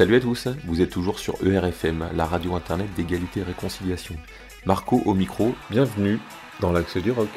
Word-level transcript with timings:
Salut 0.00 0.16
à 0.16 0.20
tous, 0.20 0.48
vous 0.64 0.80
êtes 0.80 0.88
toujours 0.88 1.18
sur 1.18 1.34
ERFM, 1.46 2.08
la 2.14 2.24
radio 2.24 2.54
internet 2.54 2.88
d'égalité 2.96 3.40
et 3.40 3.42
réconciliation. 3.42 4.14
Marco 4.64 5.02
au 5.04 5.12
micro, 5.12 5.54
bienvenue 5.70 6.18
dans 6.60 6.72
l'axe 6.72 6.96
du 6.96 7.10
rock. 7.10 7.28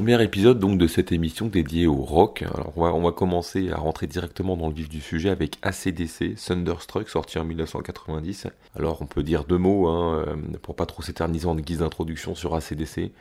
Premier 0.00 0.22
épisode 0.22 0.58
donc 0.58 0.78
de 0.78 0.86
cette 0.86 1.12
émission 1.12 1.48
dédiée 1.48 1.86
au 1.86 1.96
rock. 1.96 2.42
Alors 2.54 2.72
on 2.74 2.84
va, 2.84 2.94
on 2.94 3.02
va, 3.02 3.12
commencer 3.12 3.68
à 3.70 3.76
rentrer 3.76 4.06
directement 4.06 4.56
dans 4.56 4.68
le 4.68 4.72
vif 4.72 4.88
du 4.88 4.98
sujet 4.98 5.28
avec 5.28 5.58
ACDC, 5.60 6.36
Thunderstruck, 6.36 7.06
sorti 7.10 7.38
en 7.38 7.44
1990. 7.44 8.46
Alors 8.74 9.02
on 9.02 9.06
peut 9.06 9.22
dire 9.22 9.44
deux 9.44 9.58
mots 9.58 9.88
hein, 9.88 10.24
euh, 10.26 10.36
pour 10.62 10.74
pas 10.74 10.86
trop 10.86 11.02
s'éterniser 11.02 11.44
en 11.44 11.54
guise 11.54 11.80
d'introduction 11.80 12.34
sur 12.34 12.54
ACDC. 12.54 13.12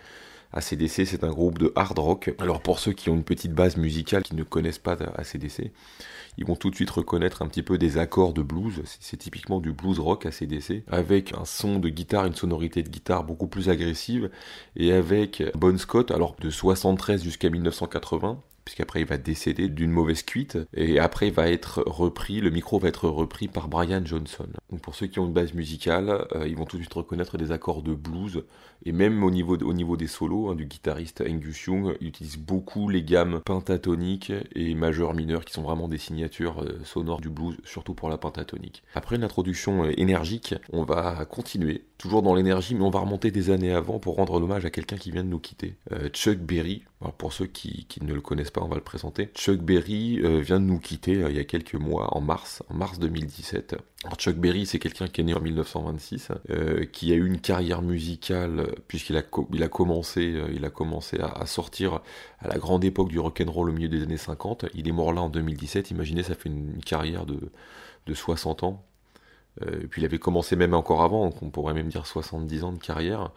ACDC 0.54 1.06
c'est 1.06 1.24
un 1.24 1.30
groupe 1.30 1.60
de 1.60 1.72
hard 1.76 2.00
rock. 2.00 2.34
Alors 2.40 2.62
pour 2.62 2.80
ceux 2.80 2.94
qui 2.94 3.10
ont 3.10 3.16
une 3.16 3.24
petite 3.24 3.54
base 3.54 3.78
musicale 3.78 4.24
qui 4.24 4.36
ne 4.36 4.44
connaissent 4.44 4.80
pas 4.80 4.98
ACDC, 5.16 5.72
ils 6.38 6.46
vont 6.46 6.56
tout 6.56 6.70
de 6.70 6.76
suite 6.76 6.90
reconnaître 6.90 7.42
un 7.42 7.48
petit 7.48 7.64
peu 7.64 7.78
des 7.78 7.98
accords 7.98 8.34
de 8.34 8.42
blues. 8.42 8.82
C'est 9.00 9.18
typiquement 9.18 9.60
du 9.60 9.74
blues 9.74 10.00
rock 10.00 10.26
ACDC, 10.26 10.84
avec 10.88 11.34
un 11.34 11.46
son 11.46 11.80
de 11.80 11.90
guitare, 11.90 12.26
une 12.26 12.36
sonorité 12.36 12.82
de 12.82 12.90
guitare 12.90 13.24
beaucoup 13.24 13.48
plus 13.48 13.70
agressive, 13.70 14.30
et 14.76 14.94
avec 14.94 15.44
Bon 15.56 15.78
Scott, 15.78 16.12
alors 16.12 16.36
de 16.40 16.50
73 16.50 17.24
jusqu'à 17.24 17.50
1980, 17.50 18.42
puisqu'après 18.70 19.02
il 19.02 19.08
va 19.08 19.18
décéder 19.18 19.68
d'une 19.68 19.90
mauvaise 19.90 20.22
cuite, 20.22 20.60
et 20.76 21.00
après 21.00 21.30
il 21.30 21.34
va 21.34 21.50
être 21.50 21.84
repris, 21.88 22.40
le 22.40 22.52
micro 22.52 22.78
va 22.78 22.88
être 22.88 23.10
repris 23.10 23.48
par 23.48 23.68
Brian 23.68 24.06
Johnson. 24.06 24.46
Donc 24.70 24.82
pour 24.82 24.94
ceux 24.94 25.08
qui 25.08 25.18
ont 25.18 25.26
une 25.26 25.34
base 25.34 25.56
musicale, 25.56 26.28
euh, 26.36 26.48
ils 26.48 26.56
vont 26.56 26.66
tout 26.66 26.78
de 26.78 26.84
suite 26.84 26.94
reconnaître 26.94 27.40
des 27.40 27.52
accords 27.52 27.82
de 27.82 27.96
blues, 27.96 28.44
et 28.86 28.92
même 28.92 29.24
au 29.24 29.32
niveau, 29.32 29.58
au 29.58 29.74
niveau 29.74 29.98
des 29.98 30.06
solos, 30.06 30.50
hein, 30.50 30.56
du 30.56 30.68
guitariste 30.68 31.24
Angus 31.28 31.66
Young, 31.66 31.98
il 32.00 32.10
utilise 32.10 32.38
beaucoup 32.38 32.90
les 32.90 33.02
gammes 33.02 33.42
pentatoniques 33.44 34.32
et 34.54 34.76
majeures 34.76 35.16
mineures, 35.16 35.46
qui 35.46 35.54
sont 35.54 35.64
vraiment 35.64 35.88
des 35.88 35.98
signatures 35.98 36.62
euh, 36.62 36.80
sonores 36.84 37.22
du 37.22 37.30
blues, 37.30 37.58
surtout 37.64 37.96
pour 37.96 38.08
la 38.08 38.20
pentatonique. 38.20 38.84
Après 38.94 39.16
une 39.16 39.24
introduction 39.24 39.86
euh, 39.86 40.00
énergique, 40.00 40.54
on 40.72 40.84
va 40.84 41.26
continuer, 41.26 41.86
toujours 41.98 42.22
dans 42.22 42.36
l'énergie, 42.36 42.76
mais 42.76 42.84
on 42.84 42.92
va 42.92 43.00
remonter 43.00 43.32
des 43.32 43.50
années 43.50 43.74
avant 43.74 43.98
pour 43.98 44.18
rendre 44.18 44.36
hommage 44.36 44.64
à 44.64 44.70
quelqu'un 44.70 44.98
qui 44.98 45.10
vient 45.10 45.24
de 45.24 45.30
nous 45.30 45.40
quitter. 45.40 45.74
Chuck 46.14 46.38
Berry, 46.38 46.84
pour 47.18 47.34
ceux 47.34 47.48
qui, 47.48 47.86
qui 47.90 48.04
ne 48.04 48.14
le 48.14 48.22
connaissent 48.22 48.52
pas, 48.52 48.59
on 48.62 48.68
va 48.68 48.76
le 48.76 48.82
présenter. 48.82 49.30
Chuck 49.36 49.60
Berry 49.60 50.20
euh, 50.24 50.40
vient 50.40 50.60
de 50.60 50.66
nous 50.66 50.80
quitter 50.80 51.24
euh, 51.24 51.30
il 51.30 51.36
y 51.36 51.40
a 51.40 51.44
quelques 51.44 51.76
mois, 51.76 52.16
en 52.16 52.22
mars, 52.22 52.64
en 52.70 52.74
mars 52.76 53.00
2017. 53.00 53.76
Chuck 54.18 54.36
Berry, 54.36 54.66
c'est 54.66 54.80
quelqu'un 54.80 55.08
qui 55.08 55.22
est 55.22 55.24
né 55.24 55.34
en 55.34 55.42
1926, 55.42 56.30
euh, 56.50 56.86
qui 56.86 57.12
a 57.12 57.16
eu 57.16 57.26
une 57.26 57.40
carrière 57.40 57.82
musicale 57.82 58.68
puisqu'il 58.88 59.18
a, 59.18 59.22
commencé, 59.68 60.40
à, 61.20 61.46
sortir 61.46 62.02
à 62.40 62.48
la 62.48 62.58
grande 62.58 62.84
époque 62.84 63.10
du 63.10 63.20
rock'n'roll 63.20 63.70
au 63.70 63.74
milieu 63.74 63.90
des 63.90 64.04
années 64.04 64.18
50. 64.18 64.66
Il 64.74 64.88
est 64.88 64.94
mort 64.94 65.14
là 65.14 65.22
en 65.22 65.30
2017. 65.30 65.92
Imaginez, 65.92 66.24
ça 66.24 66.36
fait 66.36 66.50
une, 66.50 66.82
carrière 66.84 67.26
de, 67.26 67.52
de 68.06 68.14
60 68.14 68.64
ans. 68.64 68.86
Et 69.62 69.88
puis 69.88 70.02
il 70.02 70.06
avait 70.06 70.20
commencé 70.20 70.56
même 70.56 70.74
encore 70.74 71.04
avant, 71.04 71.34
on 71.42 71.50
pourrait 71.50 71.74
même 71.74 71.90
dire 71.90 72.06
70 72.06 72.64
ans 72.64 72.72
de 72.72 72.80
carrière 72.80 73.32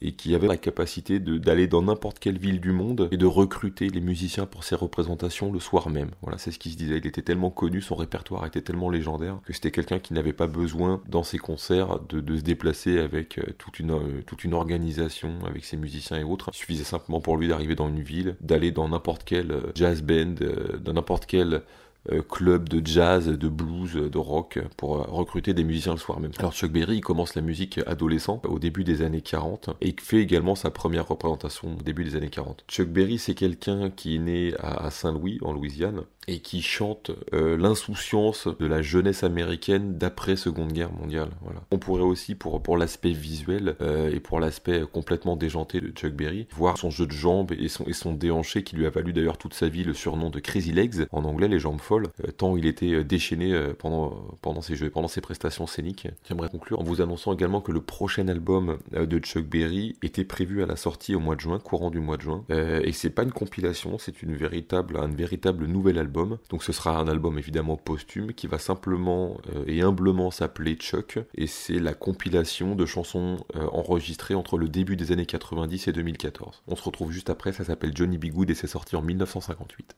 et 0.00 0.12
qui 0.12 0.34
avait 0.34 0.48
la 0.48 0.56
capacité 0.56 1.20
d'aller 1.20 1.66
dans 1.66 1.82
n'importe 1.82 2.18
quelle 2.18 2.38
ville 2.38 2.60
du 2.60 2.72
monde 2.72 3.08
et 3.12 3.16
de 3.16 3.26
recruter 3.26 3.88
les 3.88 4.00
musiciens 4.00 4.46
pour 4.46 4.64
ses 4.64 4.74
représentations 4.74 5.52
le 5.52 5.60
soir 5.60 5.90
même. 5.90 6.10
Voilà, 6.22 6.38
c'est 6.38 6.50
ce 6.50 6.58
qu'il 6.58 6.72
se 6.72 6.76
disait. 6.76 6.98
Il 6.98 7.06
était 7.06 7.22
tellement 7.22 7.50
connu, 7.50 7.80
son 7.80 7.94
répertoire 7.94 8.44
était 8.46 8.62
tellement 8.62 8.90
légendaire 8.90 9.38
que 9.44 9.52
c'était 9.52 9.70
quelqu'un 9.70 9.98
qui 9.98 10.14
n'avait 10.14 10.32
pas 10.32 10.46
besoin 10.46 11.00
dans 11.08 11.22
ses 11.22 11.38
concerts 11.38 12.00
de, 12.08 12.20
de 12.20 12.36
se 12.36 12.42
déplacer 12.42 12.98
avec 12.98 13.38
euh, 13.38 13.42
toute 13.58 13.78
une, 13.78 13.92
euh, 13.92 14.22
toute 14.26 14.44
une 14.44 14.54
organisation, 14.54 15.32
avec 15.46 15.64
ses 15.64 15.76
musiciens 15.76 16.18
et 16.18 16.24
autres. 16.24 16.50
Il 16.52 16.56
suffisait 16.56 16.84
simplement 16.84 17.20
pour 17.20 17.36
lui 17.36 17.48
d'arriver 17.48 17.74
dans 17.74 17.88
une 17.88 18.02
ville, 18.02 18.36
d'aller 18.40 18.72
dans 18.72 18.88
n'importe 18.88 19.22
quel 19.24 19.52
euh, 19.52 19.72
jazz 19.74 20.02
band, 20.02 20.34
dans 20.80 20.92
n'importe 20.94 21.26
quel 21.26 21.62
euh, 22.10 22.20
club 22.20 22.68
de 22.68 22.84
jazz, 22.84 23.28
de 23.28 23.48
blues, 23.48 23.94
de 23.94 24.18
rock 24.18 24.58
pour 24.76 24.96
euh, 24.96 25.04
recruter 25.06 25.54
des 25.54 25.62
musiciens 25.62 25.92
le 25.92 25.98
soir 25.98 26.18
même. 26.18 26.32
Alors 26.38 26.52
Chuck 26.52 26.72
Berry 26.72 27.00
commence 27.00 27.34
la 27.36 27.42
musique 27.42 27.80
adolescent 27.86 28.42
au 28.44 28.58
début 28.58 28.82
des 28.82 29.02
années 29.02 29.20
40 29.20 29.70
et 29.80 29.94
fait 30.00 30.18
également 30.18 30.56
sa 30.56 30.70
première 30.70 31.06
représentation 31.06 31.76
au 31.78 31.82
début 31.82 32.04
des 32.04 32.16
années 32.16 32.28
40. 32.28 32.64
Chuck 32.68 32.88
Berry 32.88 33.18
c'est 33.18 33.34
quelqu'un 33.34 33.90
qui 33.90 34.16
est 34.16 34.18
né 34.18 34.54
à 34.58 34.90
Saint-Louis 34.90 35.38
en 35.42 35.52
Louisiane 35.52 36.02
et 36.28 36.38
qui 36.38 36.62
chante 36.62 37.10
euh, 37.32 37.56
l'insouciance 37.56 38.46
de 38.46 38.66
la 38.66 38.80
jeunesse 38.80 39.24
américaine 39.24 39.98
d'après 39.98 40.36
Seconde 40.36 40.72
Guerre 40.72 40.92
mondiale. 40.92 41.30
Voilà. 41.42 41.62
On 41.70 41.78
pourrait 41.78 42.02
aussi, 42.02 42.34
pour, 42.34 42.62
pour 42.62 42.76
l'aspect 42.76 43.12
visuel 43.12 43.74
euh, 43.80 44.10
et 44.10 44.20
pour 44.20 44.38
l'aspect 44.38 44.82
complètement 44.90 45.36
déjanté 45.36 45.80
de 45.80 45.88
Chuck 45.88 46.12
Berry, 46.12 46.46
voir 46.54 46.78
son 46.78 46.90
jeu 46.90 47.06
de 47.06 47.12
jambes 47.12 47.52
et 47.52 47.68
son, 47.68 47.84
et 47.84 47.92
son 47.92 48.12
déhanché 48.12 48.62
qui 48.62 48.76
lui 48.76 48.86
a 48.86 48.90
valu 48.90 49.12
d'ailleurs 49.12 49.36
toute 49.36 49.54
sa 49.54 49.68
vie 49.68 49.82
le 49.82 49.94
surnom 49.94 50.30
de 50.30 50.38
Crazy 50.38 50.72
Legs, 50.72 51.06
en 51.10 51.24
anglais 51.24 51.48
les 51.48 51.58
jambes 51.58 51.80
folles, 51.80 52.08
euh, 52.24 52.30
tant 52.30 52.56
il 52.56 52.66
était 52.66 53.02
déchaîné 53.02 53.52
pendant, 53.78 54.10
pendant 54.42 54.60
ses 54.60 54.76
jeux, 54.76 54.90
pendant 54.90 55.08
ses 55.08 55.20
prestations 55.20 55.66
scéniques. 55.66 56.06
J'aimerais 56.28 56.48
conclure 56.48 56.78
en 56.80 56.84
vous 56.84 57.00
annonçant 57.00 57.32
également 57.32 57.60
que 57.60 57.72
le 57.72 57.80
prochain 57.80 58.28
album 58.28 58.78
de 58.92 59.18
Chuck 59.18 59.46
Berry 59.46 59.96
était 60.02 60.24
prévu 60.24 60.62
à 60.62 60.66
la 60.66 60.76
sortie 60.76 61.14
au 61.14 61.20
mois 61.20 61.34
de 61.34 61.40
juin, 61.40 61.58
courant 61.58 61.90
du 61.90 62.00
mois 62.00 62.16
de 62.16 62.22
juin, 62.22 62.44
et 62.50 62.92
c'est 62.92 63.10
pas 63.10 63.22
une 63.22 63.32
compilation, 63.32 63.98
c'est 63.98 64.22
une 64.22 64.34
véritable, 64.34 64.96
un 64.96 65.08
véritable 65.08 65.66
nouvel 65.66 65.98
album 65.98 66.11
donc 66.12 66.62
ce 66.62 66.72
sera 66.72 66.98
un 66.98 67.08
album 67.08 67.38
évidemment 67.38 67.76
posthume 67.76 68.32
qui 68.32 68.46
va 68.46 68.58
simplement 68.58 69.38
euh, 69.54 69.64
et 69.66 69.82
humblement 69.82 70.30
s'appeler 70.30 70.74
Chuck 70.74 71.18
et 71.34 71.46
c'est 71.46 71.78
la 71.78 71.94
compilation 71.94 72.74
de 72.74 72.86
chansons 72.86 73.38
euh, 73.56 73.66
enregistrées 73.72 74.34
entre 74.34 74.58
le 74.58 74.68
début 74.68 74.96
des 74.96 75.12
années 75.12 75.26
90 75.26 75.88
et 75.88 75.92
2014. 75.92 76.62
On 76.66 76.76
se 76.76 76.82
retrouve 76.82 77.12
juste 77.12 77.30
après, 77.30 77.52
ça 77.52 77.64
s'appelle 77.64 77.96
Johnny 77.96 78.18
B. 78.18 78.26
Good 78.26 78.50
et 78.50 78.54
c'est 78.54 78.66
sorti 78.66 78.96
en 78.96 79.02
1958. 79.02 79.96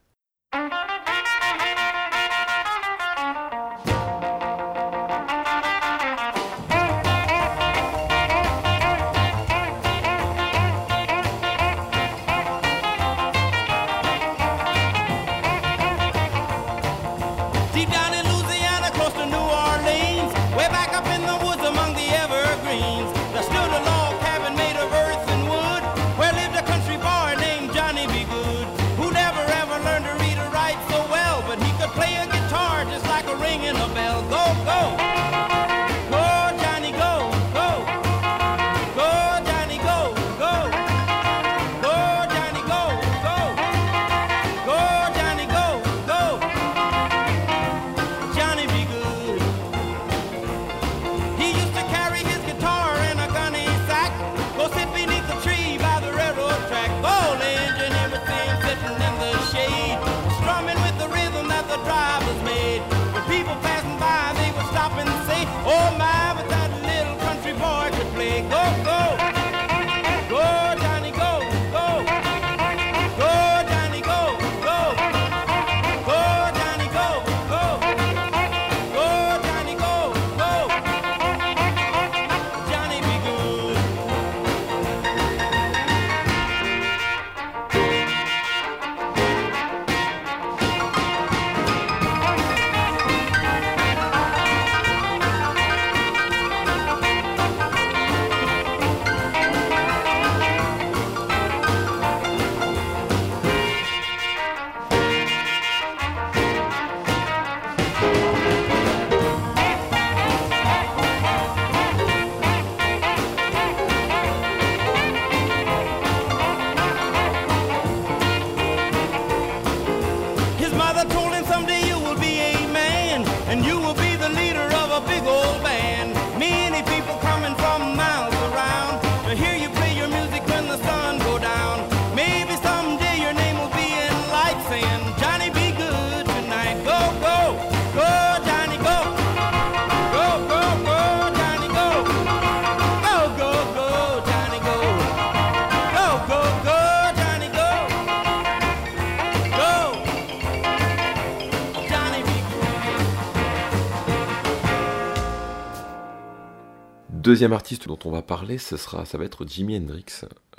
Deuxième 157.25 157.55
artiste 157.55 157.89
dont 157.89 157.99
on 158.05 158.11
va 158.11 158.21
parler, 158.21 158.59
ce 158.59 158.77
sera, 158.77 159.07
ça 159.07 159.17
va 159.17 159.25
être 159.25 159.49
Jimi 159.49 159.79
Hendrix. 159.79 160.05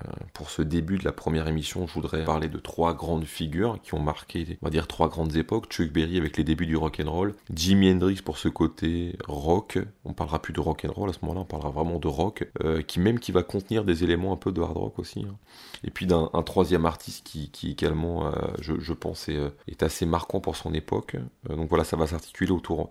Euh, 0.04 0.12
pour 0.34 0.50
ce 0.50 0.64
début 0.64 0.98
de 0.98 1.06
la 1.06 1.12
première 1.12 1.48
émission, 1.48 1.86
je 1.86 1.94
voudrais 1.94 2.26
parler 2.26 2.50
de 2.50 2.58
trois 2.58 2.96
grandes 2.96 3.26
figures 3.26 3.80
qui 3.84 3.94
ont 3.94 4.00
marqué, 4.00 4.58
on 4.64 4.66
va 4.66 4.72
dire, 4.72 4.88
trois 4.88 5.08
grandes 5.08 5.36
époques. 5.36 5.68
Chuck 5.70 5.92
Berry 5.92 6.18
avec 6.18 6.38
les 6.38 6.44
débuts 6.44 6.66
du 6.66 6.76
rock 6.76 7.00
and 7.06 7.12
roll, 7.12 7.36
Jimi 7.54 7.92
Hendrix 7.92 8.16
pour 8.26 8.40
ce 8.40 8.48
côté 8.48 9.16
rock. 9.28 9.78
On 10.06 10.14
parlera 10.14 10.42
plus 10.42 10.54
de 10.54 10.60
rock 10.60 10.86
and 10.86 10.92
roll 10.92 11.08
à 11.12 11.14
ce 11.14 11.20
moment-là, 11.22 11.42
on 11.42 11.46
parlera 11.46 11.70
vraiment 11.70 12.00
de 12.00 12.08
rock, 12.08 12.50
euh, 12.64 12.82
qui 12.82 13.00
même 13.00 13.20
qui 13.20 13.32
va 13.32 13.44
contenir 13.44 13.84
des 13.84 14.04
éléments 14.04 14.34
un 14.34 14.38
peu 14.38 14.52
de 14.52 14.60
hard 14.60 14.76
rock 14.76 14.98
aussi. 14.98 15.20
Hein. 15.20 15.36
Et 15.84 15.92
puis 15.92 16.08
d'un 16.08 16.32
troisième 16.44 16.88
artiste 16.88 17.24
qui, 17.28 17.70
également, 17.70 18.26
euh, 18.26 18.32
je, 18.60 18.94
pense, 18.94 19.30
est, 19.30 19.40
est, 19.68 19.84
assez 19.84 20.08
marquant 20.08 20.40
pour 20.40 20.56
son 20.56 20.74
époque. 20.74 21.16
donc 21.48 21.70
voilà, 21.70 21.84
ça 21.84 21.96
va 21.96 22.08
s'articuler 22.08 22.50
autour 22.50 22.90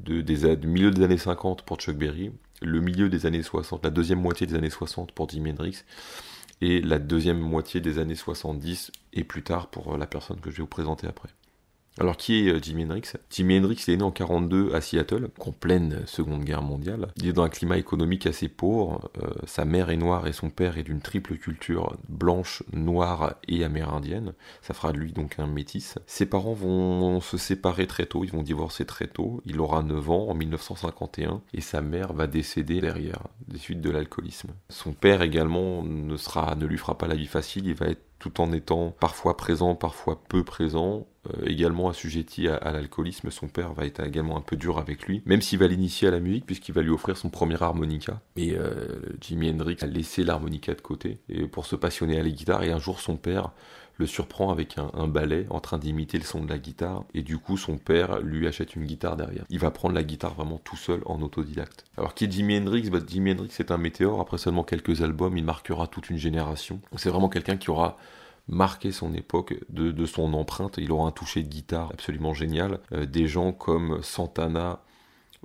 de, 0.00 0.22
des, 0.22 0.56
du 0.56 0.68
milieu 0.68 0.90
des 0.90 1.02
années 1.02 1.18
50 1.18 1.62
pour 1.62 1.76
Chuck 1.76 1.96
Berry, 1.96 2.32
le 2.62 2.80
milieu 2.80 3.08
des 3.08 3.26
années 3.26 3.42
60, 3.42 3.84
la 3.84 3.90
deuxième 3.90 4.20
moitié 4.20 4.46
des 4.46 4.54
années 4.54 4.70
60 4.70 5.12
pour 5.12 5.28
Jimi 5.28 5.50
Hendrix, 5.50 5.84
et 6.60 6.80
la 6.80 6.98
deuxième 6.98 7.40
moitié 7.40 7.80
des 7.80 7.98
années 7.98 8.14
70 8.14 8.92
et 9.12 9.24
plus 9.24 9.42
tard 9.42 9.68
pour 9.68 9.96
la 9.96 10.06
personne 10.06 10.40
que 10.40 10.50
je 10.50 10.56
vais 10.56 10.62
vous 10.62 10.68
présenter 10.68 11.06
après. 11.06 11.28
Alors 12.00 12.16
qui 12.16 12.48
est 12.48 12.52
euh, 12.52 12.60
Jimi 12.60 12.84
Hendrix? 12.84 13.12
Jimi 13.30 13.58
Hendrix 13.58 13.84
est 13.86 13.96
né 13.96 14.02
en 14.02 14.10
42 14.10 14.74
à 14.74 14.80
Seattle, 14.80 15.28
en 15.38 15.52
pleine 15.52 16.02
Seconde 16.06 16.44
Guerre 16.44 16.62
mondiale. 16.62 17.08
Il 17.16 17.28
est 17.28 17.32
dans 17.32 17.44
un 17.44 17.48
climat 17.48 17.78
économique 17.78 18.26
assez 18.26 18.48
pauvre. 18.48 19.10
Euh, 19.22 19.28
sa 19.46 19.64
mère 19.64 19.90
est 19.90 19.96
noire 19.96 20.26
et 20.26 20.32
son 20.32 20.50
père 20.50 20.76
est 20.76 20.82
d'une 20.82 21.00
triple 21.00 21.36
culture 21.36 21.96
blanche, 22.08 22.64
noire 22.72 23.36
et 23.46 23.62
amérindienne. 23.62 24.32
Ça 24.60 24.74
fera 24.74 24.92
de 24.92 24.98
lui 24.98 25.12
donc 25.12 25.38
un 25.38 25.46
métis. 25.46 25.94
Ses 26.06 26.26
parents 26.26 26.54
vont 26.54 27.20
se 27.20 27.36
séparer 27.36 27.86
très 27.86 28.06
tôt, 28.06 28.24
ils 28.24 28.32
vont 28.32 28.42
divorcer 28.42 28.84
très 28.84 29.06
tôt. 29.06 29.40
Il 29.44 29.60
aura 29.60 29.82
9 29.82 30.10
ans 30.10 30.28
en 30.30 30.34
1951 30.34 31.42
et 31.52 31.60
sa 31.60 31.80
mère 31.80 32.12
va 32.12 32.26
décéder 32.26 32.80
derrière 32.80 33.22
des 33.46 33.58
suites 33.58 33.80
de 33.80 33.90
l'alcoolisme. 33.90 34.50
Son 34.68 34.92
père 34.92 35.22
également 35.22 35.84
ne 35.84 36.16
sera, 36.16 36.56
ne 36.56 36.66
lui 36.66 36.78
fera 36.78 36.98
pas 36.98 37.06
la 37.06 37.14
vie 37.14 37.26
facile. 37.26 37.66
Il 37.66 37.74
va 37.74 37.86
être 37.86 38.02
tout 38.24 38.40
en 38.40 38.52
étant 38.52 38.90
parfois 39.00 39.36
présent, 39.36 39.74
parfois 39.74 40.18
peu 40.30 40.44
présent, 40.44 41.06
euh, 41.28 41.44
également 41.44 41.90
assujetti 41.90 42.48
à, 42.48 42.72
l'alcoolisme. 42.72 43.30
Son 43.30 43.48
père 43.48 43.74
va 43.74 43.84
être 43.84 44.00
également 44.00 44.38
un 44.38 44.40
peu 44.40 44.56
dur 44.56 44.78
avec 44.78 45.06
lui, 45.06 45.22
même 45.26 45.42
s'il 45.42 45.58
va 45.58 45.66
l'initier 45.66 46.08
à 46.08 46.10
la 46.10 46.20
musique, 46.20 46.46
puisqu'il 46.46 46.72
va 46.72 46.80
lui 46.80 46.88
offrir 46.88 47.18
son 47.18 47.28
premier 47.28 47.62
harmonica. 47.62 48.22
Et 48.36 48.54
euh, 48.54 49.02
Jimi 49.20 49.50
Hendrix 49.50 49.76
a 49.82 49.86
laissé 49.86 50.24
l'harmonica 50.24 50.72
de 50.72 50.80
côté 50.80 51.18
pour 51.52 51.66
se 51.66 51.76
passionner 51.76 52.18
à 52.18 52.22
la 52.22 52.30
guitare. 52.30 52.62
Et 52.62 52.72
un 52.72 52.78
jour, 52.78 52.98
son 52.98 53.16
père 53.16 53.50
le 53.96 54.06
surprend 54.06 54.50
avec 54.50 54.76
un, 54.78 55.06
ballet 55.06 55.46
en 55.50 55.60
train 55.60 55.78
d'imiter 55.78 56.18
le 56.18 56.24
son 56.24 56.42
de 56.42 56.48
la 56.48 56.58
guitare 56.58 57.04
et 57.14 57.22
du 57.22 57.38
coup 57.38 57.56
son 57.56 57.78
père 57.78 58.20
lui 58.20 58.46
achète 58.46 58.74
une 58.74 58.84
guitare 58.84 59.16
derrière. 59.16 59.44
Il 59.50 59.58
va 59.58 59.70
prendre 59.70 59.94
la 59.94 60.02
guitare 60.02 60.34
vraiment 60.34 60.58
tout 60.58 60.76
seul 60.76 61.02
en 61.06 61.20
autodidacte. 61.22 61.84
Alors 61.96 62.14
qui 62.14 62.24
est 62.24 62.32
Jimi 62.32 62.56
Hendrix? 62.58 62.90
Bah, 62.90 62.98
Jimi 63.06 63.32
Hendrix 63.32 63.50
c'est 63.50 63.70
un 63.70 63.78
météore, 63.78 64.20
après 64.20 64.38
seulement 64.38 64.64
quelques 64.64 65.02
albums 65.02 65.36
il 65.36 65.44
marquera 65.44 65.86
toute 65.86 66.10
une 66.10 66.18
génération. 66.18 66.80
C'est 66.96 67.10
vraiment 67.10 67.28
quelqu'un 67.28 67.56
qui 67.56 67.70
aura 67.70 67.96
marqué 68.48 68.92
son 68.92 69.14
époque 69.14 69.54
de, 69.70 70.06
son 70.06 70.34
empreinte. 70.34 70.76
Il 70.78 70.92
aura 70.92 71.08
un 71.08 71.12
toucher 71.12 71.42
de 71.42 71.48
guitare 71.48 71.90
absolument 71.92 72.34
génial. 72.34 72.80
Euh, 72.92 73.06
des 73.06 73.26
gens 73.26 73.52
comme 73.52 74.02
Santana 74.02 74.80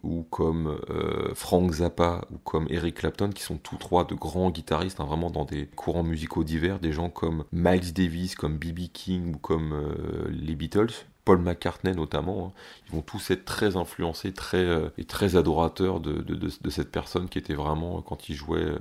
ou 0.04 0.24
comme 0.24 0.80
euh, 0.90 1.34
Frank 1.34 1.72
Zappa 1.72 2.26
ou 2.32 2.38
comme 2.38 2.68
Eric 2.70 2.96
Clapton 2.96 3.30
qui 3.30 3.44
sont 3.44 3.58
tous 3.58 3.78
trois 3.78 4.06
de 4.06 4.16
grands 4.16 4.50
guitaristes 4.50 5.00
hein, 5.00 5.06
vraiment 5.06 5.30
dans 5.30 5.46
des 5.46 5.68
courants 5.68 6.04
musicaux 6.04 6.44
divers. 6.44 6.80
Des 6.80 6.92
gens 6.92 7.10
comme 7.10 7.44
Miles 7.52 7.94
Davis, 7.94 8.36
comme 8.36 8.58
B.B. 8.58 8.92
King 8.94 9.36
ou 9.36 9.38
comme 9.38 9.74
euh, 9.74 10.28
les 10.30 10.56
Beatles. 10.56 10.92
Paul 11.26 11.40
McCartney 11.40 11.94
notamment, 11.94 12.48
hein. 12.48 12.60
ils 12.88 12.96
vont 12.96 13.02
tous 13.04 13.30
être 13.30 13.46
très 13.46 13.76
influencés, 13.76 14.34
très 14.34 14.66
et 14.98 15.04
très 15.04 15.36
adorateurs 15.36 16.00
de, 16.00 16.22
de, 16.24 16.70
cette 16.72 16.92
personne 16.92 17.30
qui 17.30 17.38
était 17.38 17.54
vraiment 17.54 18.02
quand 18.02 18.30
il 18.30 18.36
jouait 18.36 18.74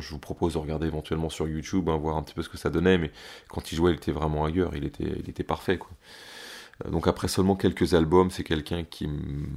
je 0.00 0.10
vous 0.10 0.18
propose 0.18 0.54
de 0.54 0.58
regarder 0.58 0.86
éventuellement 0.86 1.28
sur 1.28 1.46
YouTube, 1.48 1.88
hein, 1.88 1.96
voir 1.96 2.16
un 2.16 2.22
petit 2.22 2.34
peu 2.34 2.42
ce 2.42 2.48
que 2.48 2.56
ça 2.56 2.70
donnait, 2.70 2.96
mais 2.98 3.10
quand 3.48 3.72
il 3.72 3.76
jouait, 3.76 3.92
il 3.92 3.96
était 3.96 4.12
vraiment 4.12 4.44
ailleurs, 4.44 4.74
il 4.74 4.84
était, 4.84 5.18
il 5.18 5.28
était 5.28 5.44
parfait. 5.44 5.78
Quoi. 5.78 5.90
Donc 6.84 7.08
après 7.08 7.26
seulement 7.26 7.56
quelques 7.56 7.94
albums, 7.94 8.30
c'est 8.30 8.44
quelqu'un 8.44 8.84
qui 8.84 9.08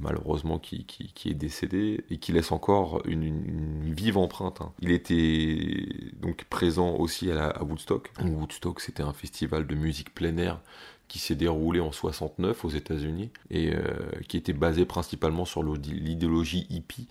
malheureusement 0.01 0.57
qui, 0.57 0.85
qui, 0.85 1.29
est 1.29 1.33
décédé 1.33 2.05
et 2.09 2.17
qui 2.17 2.31
laisse 2.31 2.53
encore 2.53 3.01
une, 3.05 3.91
vive 3.93 4.17
empreinte. 4.17 4.61
Hein. 4.61 4.71
Il 4.79 4.91
était 4.91 5.85
donc 6.21 6.45
présent 6.45 6.95
aussi 6.95 7.29
à, 7.31 7.61
Woodstock. 7.61 8.11
Woodstock, 8.23 8.79
c'était 8.79 9.03
un 9.03 9.11
festival 9.11 9.67
de 9.67 9.75
musique 9.75 10.13
plein 10.13 10.37
air 10.37 10.61
qui 11.09 11.19
s'est 11.19 11.35
déroulé 11.35 11.81
en 11.81 11.91
69 11.91 12.63
aux 12.63 12.69
États-Unis 12.69 13.31
et 13.49 13.73
euh, 13.73 13.81
qui 14.27 14.37
était 14.37 14.53
basé 14.53 14.85
principalement 14.85 15.43
sur 15.43 15.63
l'idéologie 15.63 16.67
hippie 16.69 17.07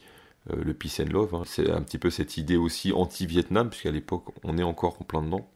euh, 0.50 0.62
le 0.64 0.72
peace 0.72 1.00
and 1.00 1.10
love. 1.10 1.34
Hein. 1.34 1.43
C'est 1.44 1.70
un 1.70 1.82
petit 1.82 1.99
peu 1.99 2.08
cette 2.08 2.37
idée 2.37 2.56
aussi 2.56 2.93
anti-Vietnam, 2.93 3.69
puisqu'à 3.69 3.90
l'époque 3.90 4.25
on 4.44 4.56
est 4.56 4.62
encore 4.62 4.96
en 5.00 5.05
plein 5.05 5.20
dedans, 5.20 5.49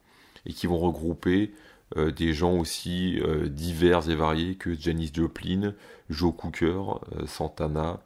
et 0.45 0.53
qui 0.53 0.67
vont 0.67 0.79
regrouper 0.79 1.53
euh, 1.97 2.11
des 2.11 2.33
gens 2.33 2.57
aussi 2.57 3.21
euh, 3.21 3.49
divers 3.49 4.09
et 4.09 4.15
variés 4.15 4.55
que 4.55 4.75
Janis 4.75 5.11
Joplin, 5.13 5.75
Joe 6.11 6.35
Cooker, 6.37 6.83
Santana, 7.27 8.01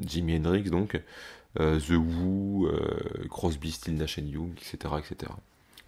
Jimi 0.00 0.36
Hendrix 0.36 0.70
donc, 0.70 1.00
The 1.56 1.90
Who, 1.90 2.68
Crosby, 3.30 3.72
Still 3.72 3.94
Nash 3.94 4.18
Young, 4.18 4.52
etc., 4.52 4.94
etc. 4.98 5.32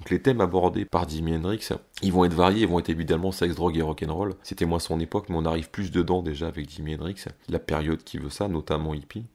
Donc 0.01 0.11
les 0.11 0.21
thèmes 0.21 0.41
abordés 0.41 0.87
par 0.87 1.09
Jimi 1.09 1.37
Hendrix, 1.37 1.69
ils 2.03 2.13
vont 2.13 2.25
être 2.25 2.35
variés, 2.35 2.63
ils 2.63 2.69
vont 2.69 2.79
être 2.79 2.89
évidemment 2.89 3.33
sexe, 3.33 3.55
drogue 3.55 3.77
et 3.77 3.83
rock'n'roll. 3.83 4.35
C'était 4.43 4.65
moins 4.65 4.79
son 4.79 4.99
époque, 4.99 5.29
mais 5.29 5.37
on 5.37 5.45
arrive 5.45 5.71
plus 5.71 5.91
dedans 5.91 6.23
déjà 6.23 6.49
avec 6.49 6.71
Jimi 6.71 6.95
Hendrix, 6.95 7.25
la 7.49 7.59
période 7.59 8.03
qui 8.03 8.19
veut 8.19 8.31
ça, 8.31 8.49
notamment 8.49 8.95
hippie. 8.95 9.27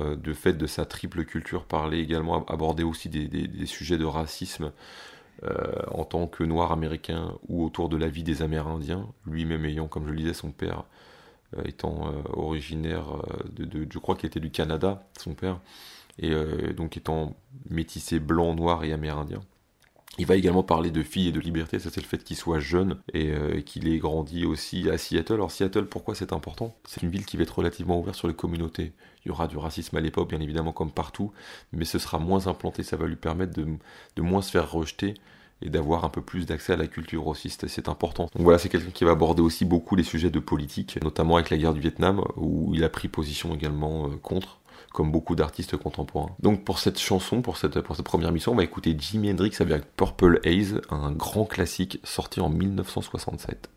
Euh, 0.00 0.16
de 0.16 0.32
fait 0.32 0.54
de 0.54 0.66
sa 0.66 0.84
triple 0.84 1.24
culture, 1.24 1.64
parler 1.64 2.00
également, 2.00 2.44
aborder 2.46 2.82
aussi 2.82 3.08
des, 3.08 3.66
sujets 3.66 3.96
de 3.96 4.04
racisme 4.04 4.72
euh, 5.42 5.82
en 5.90 6.04
tant 6.04 6.26
que 6.26 6.44
noir 6.44 6.72
américain 6.72 7.34
ou 7.48 7.64
autour 7.64 7.88
de 7.88 7.96
la 7.96 8.08
vie 8.08 8.22
des 8.22 8.42
Amérindiens, 8.42 9.08
lui-même 9.26 9.64
ayant, 9.64 9.88
comme 9.88 10.06
je 10.06 10.12
le 10.12 10.18
disais, 10.18 10.34
son 10.34 10.52
père 10.52 10.84
euh, 11.56 11.62
étant 11.64 12.12
originaire 12.32 13.04
de, 13.50 13.86
je 13.90 13.98
crois 13.98 14.14
qu'il 14.14 14.26
était 14.26 14.40
du 14.40 14.50
Canada, 14.50 15.06
son 15.18 15.34
père, 15.34 15.60
et 16.18 16.32
donc 16.74 16.96
étant 16.96 17.34
métissé 17.68 18.20
blanc, 18.20 18.54
noir 18.54 18.84
et 18.84 18.92
amérindien. 18.92 19.40
Il 20.18 20.26
va 20.26 20.36
également 20.36 20.62
parler 20.62 20.90
de 20.90 21.02
filles 21.02 21.28
et 21.28 21.32
de 21.32 21.40
liberté, 21.40 21.78
ça 21.78 21.90
c'est 21.90 22.00
le 22.00 22.06
fait 22.06 22.22
qu'il 22.22 22.36
soit 22.36 22.60
jeune 22.60 22.98
et 23.12 23.32
qu'il 23.64 23.88
ait 23.88 23.98
grandi 23.98 24.44
aussi 24.46 24.88
à 24.88 24.96
Seattle. 24.96 25.34
Alors 25.34 25.50
Seattle, 25.50 25.86
pourquoi 25.86 26.14
c'est 26.14 26.32
important? 26.32 26.76
C'est 26.86 27.02
une 27.02 27.10
ville 27.10 27.26
qui 27.26 27.36
va 27.36 27.42
être 27.42 27.58
relativement 27.58 27.98
ouverte 27.98 28.16
sur 28.16 28.28
les 28.28 28.34
communautés. 28.34 28.92
Il 29.24 29.28
y 29.28 29.30
aura 29.32 29.48
du 29.48 29.56
racisme 29.56 29.96
à 29.96 30.00
l'époque, 30.00 30.28
bien 30.28 30.40
évidemment, 30.40 30.72
comme 30.72 30.90
partout, 30.90 31.32
mais 31.72 31.84
ce 31.84 31.98
sera 31.98 32.18
moins 32.18 32.46
implanté, 32.46 32.82
ça 32.82 32.96
va 32.96 33.06
lui 33.06 33.16
permettre 33.16 33.54
de, 33.54 34.22
moins 34.22 34.42
se 34.42 34.50
faire 34.50 34.70
rejeter 34.70 35.14
et 35.62 35.70
d'avoir 35.70 36.04
un 36.04 36.10
peu 36.10 36.20
plus 36.20 36.46
d'accès 36.46 36.74
à 36.74 36.76
la 36.76 36.86
culture 36.86 37.26
aussi, 37.26 37.48
c'est 37.48 37.88
important. 37.88 38.24
Donc 38.34 38.42
voilà, 38.42 38.58
c'est 38.58 38.68
quelqu'un 38.68 38.90
qui 38.90 39.04
va 39.04 39.12
aborder 39.12 39.40
aussi 39.40 39.64
beaucoup 39.64 39.96
les 39.96 40.02
sujets 40.02 40.30
de 40.30 40.40
politique, 40.40 40.98
notamment 41.02 41.36
avec 41.36 41.48
la 41.50 41.56
guerre 41.56 41.72
du 41.72 41.80
Vietnam, 41.80 42.22
où 42.36 42.72
il 42.74 42.84
a 42.84 42.88
pris 42.88 43.08
position 43.08 43.54
également 43.54 44.08
euh, 44.08 44.16
contre 44.16 44.58
comme 44.92 45.10
beaucoup 45.10 45.34
d'artistes 45.34 45.76
contemporains. 45.76 46.34
Donc 46.40 46.64
pour 46.64 46.78
cette 46.78 46.98
chanson, 46.98 47.42
pour 47.42 47.56
cette, 47.56 47.80
première 47.80 48.32
mission, 48.32 48.52
on 48.52 48.56
va 48.56 48.64
écouter 48.64 48.96
Jimi 48.98 49.30
Hendrix 49.30 49.52
avec 49.60 49.96
Purple 49.96 50.40
Haze, 50.44 50.80
un 50.90 51.12
grand 51.12 51.44
classique 51.44 52.00
sorti 52.04 52.40
en 52.40 52.48
1967. 52.48 53.70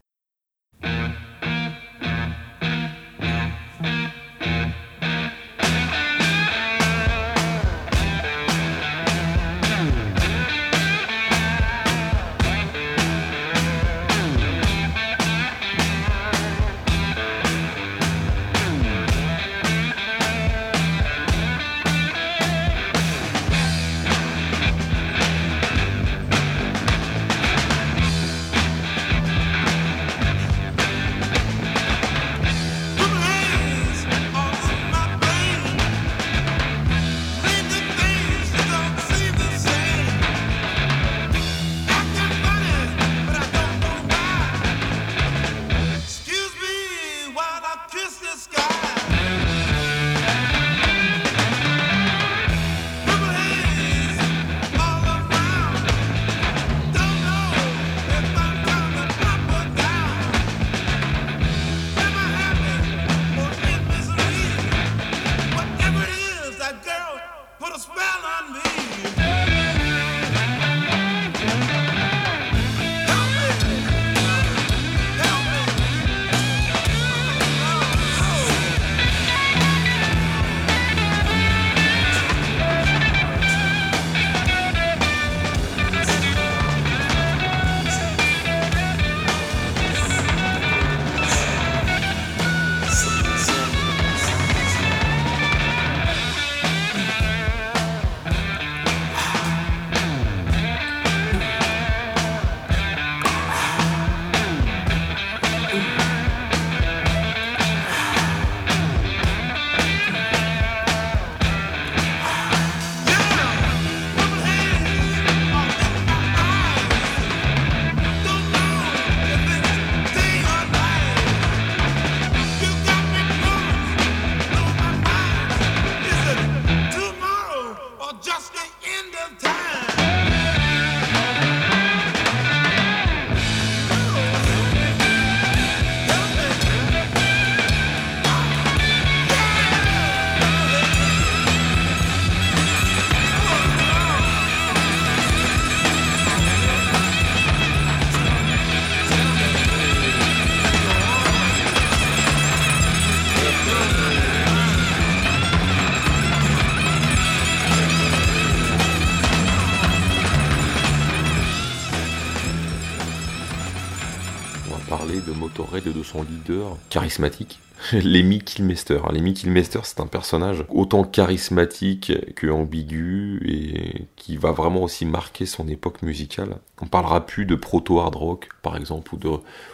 Charismatique, 166.90 167.60
Lemmy 167.94 168.40
Kilmester. 168.40 169.00
Lemmy 169.12 169.34
Kilmester, 169.34 169.80
c'est 169.84 170.00
un 170.00 170.08
personnage 170.08 170.64
autant 170.70 171.04
charismatique 171.04 172.12
que 172.36 172.48
ambigu 172.48 173.40
et 173.46 174.08
qui 174.16 174.38
va 174.38 174.52
vraiment 174.52 174.84
aussi 174.84 175.06
marquer 175.06 175.46
son 175.46 175.68
époque 175.68 176.02
musicale. 176.02 176.58
On 176.82 176.88
parlera 176.88 177.26
plus 177.26 177.46
de 177.46 177.56
proto-hard 177.56 178.16
rock, 178.16 178.50
par 178.62 178.78
exemple, 178.78 179.16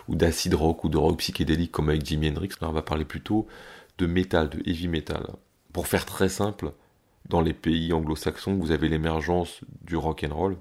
ou, 0.08 0.15
d'acid 0.15 0.53
rock 0.53 0.84
ou 0.84 0.89
de 0.89 0.98
rock 0.98 1.17
psychédélique 1.20 1.72
comme 1.72 1.89
avec 1.89 2.05
Jimi 2.05 2.29
Hendrix. 2.29 2.50
On 2.62 2.72
va 2.72 2.82
parler 2.82 3.05
plutôt 3.05 3.48
de 3.98 4.05
métal, 4.05 4.50
de 4.50 4.60
heavy 4.70 4.88
metal. 4.88 5.27
Pour 5.72 5.88
faire 5.88 6.05
très 6.05 6.29
simple, 6.29 6.72
dans 7.29 7.41
les 7.41 7.53
pays 7.53 7.93
anglo-saxons, 7.93 8.55
vous 8.55 8.72
avez 8.72 8.89
l'émergence 8.89 9.62
du 9.84 9.96
rock 9.96 10.25
and 10.29 10.36
roll 10.36 10.58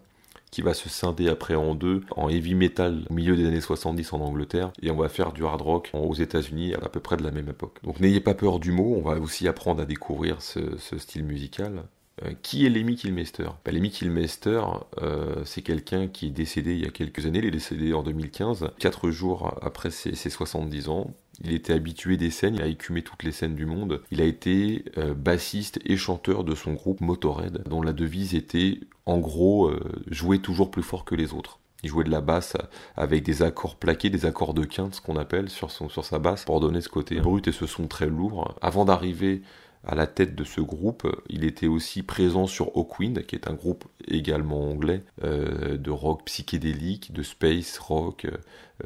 qui 0.52 0.62
va 0.62 0.74
se 0.74 0.88
scinder 0.88 1.28
après 1.28 1.56
en 1.56 1.74
deux, 1.74 2.02
en 2.14 2.28
heavy 2.28 2.54
metal 2.54 3.02
au 3.10 3.14
milieu 3.14 3.34
des 3.34 3.46
années 3.46 3.60
70 3.60 4.12
en 4.12 4.20
Angleterre, 4.20 4.70
et 4.82 4.92
on 4.92 4.96
va 4.96 5.08
faire 5.08 5.32
du 5.32 5.44
hard 5.44 5.62
rock 5.62 5.90
aux 5.94 6.14
États-Unis 6.14 6.74
à, 6.74 6.88
peu 6.88 7.00
près 7.00 7.16
de 7.16 7.24
la 7.24 7.32
même 7.32 7.48
époque. 7.48 7.78
Donc 7.82 7.98
n'ayez 7.98 8.20
pas 8.20 8.34
peur 8.34 8.60
du 8.60 8.70
mot, 8.70 8.94
on 8.96 9.00
va 9.00 9.18
aussi 9.18 9.48
apprendre 9.48 9.82
à 9.82 9.86
découvrir 9.86 10.40
ce, 10.40 10.60
style 10.98 11.24
musical. 11.24 11.84
Euh, 12.22 12.32
qui 12.42 12.66
est 12.66 12.68
Lemmy 12.68 12.96
Kilmester? 12.96 13.48
Ben, 13.64 13.74
Lemmy 13.74 13.90
Kilmester, 13.90 14.62
euh, 15.00 15.42
c'est 15.46 15.62
quelqu'un 15.62 16.08
qui 16.08 16.26
est 16.26 16.30
décédé 16.30 16.74
il 16.74 16.82
y 16.82 16.86
a 16.86 16.90
quelques 16.90 17.24
années, 17.24 17.38
il 17.38 17.46
est 17.46 17.50
décédé 17.50 17.94
en 17.94 18.02
2015, 18.02 18.68
quatre 18.78 19.10
jours 19.10 19.58
après 19.62 19.90
ses, 19.90 20.14
ses 20.14 20.28
70 20.28 20.90
ans. 20.90 21.14
Il 21.42 21.54
était 21.54 21.72
habitué 21.72 22.18
des 22.18 22.30
scènes, 22.30 22.56
il 22.56 22.62
a 22.62 22.66
écumé 22.66 23.02
toutes 23.02 23.22
les 23.22 23.32
scènes 23.32 23.54
du 23.54 23.64
monde. 23.64 24.02
Il 24.10 24.20
a 24.20 24.24
été 24.24 24.84
euh, 24.98 25.14
bassiste 25.14 25.80
et 25.84 25.96
chanteur 25.96 26.44
de 26.44 26.54
son 26.54 26.74
groupe 26.74 27.00
Motorhead, 27.00 27.62
dont 27.66 27.80
la 27.80 27.94
devise 27.94 28.34
était 28.34 28.80
en 29.06 29.18
gros 29.18 29.68
euh, 29.68 29.80
jouer 30.10 30.38
toujours 30.38 30.70
plus 30.70 30.82
fort 30.82 31.04
que 31.04 31.14
les 31.14 31.32
autres. 31.32 31.58
Il 31.82 31.90
jouait 31.90 32.04
de 32.04 32.10
la 32.10 32.20
basse 32.20 32.56
avec 32.96 33.24
des 33.24 33.42
accords 33.42 33.76
plaqués, 33.76 34.08
des 34.08 34.24
accords 34.24 34.54
de 34.54 34.64
quinte, 34.64 34.94
ce 34.94 35.00
qu'on 35.00 35.16
appelle, 35.16 35.48
sur, 35.48 35.70
son, 35.70 35.88
sur 35.88 36.04
sa 36.04 36.20
basse, 36.20 36.44
pour 36.44 36.60
donner 36.60 36.80
ce 36.80 36.88
côté 36.88 37.20
brut 37.20 37.48
et 37.48 37.52
ce 37.52 37.66
son 37.66 37.88
très 37.88 38.06
lourd. 38.06 38.54
Avant 38.62 38.84
d'arriver 38.84 39.42
à 39.84 39.94
la 39.94 40.06
tête 40.06 40.34
de 40.34 40.44
ce 40.44 40.60
groupe. 40.60 41.06
Il 41.28 41.44
était 41.44 41.66
aussi 41.66 42.02
présent 42.02 42.46
sur 42.46 42.76
Hawkwind, 42.76 43.26
qui 43.26 43.34
est 43.34 43.48
un 43.48 43.54
groupe 43.54 43.84
également 44.06 44.70
anglais 44.70 45.02
euh, 45.24 45.76
de 45.76 45.90
rock 45.90 46.24
psychédélique, 46.26 47.12
de 47.12 47.22
space 47.22 47.78
rock, 47.78 48.26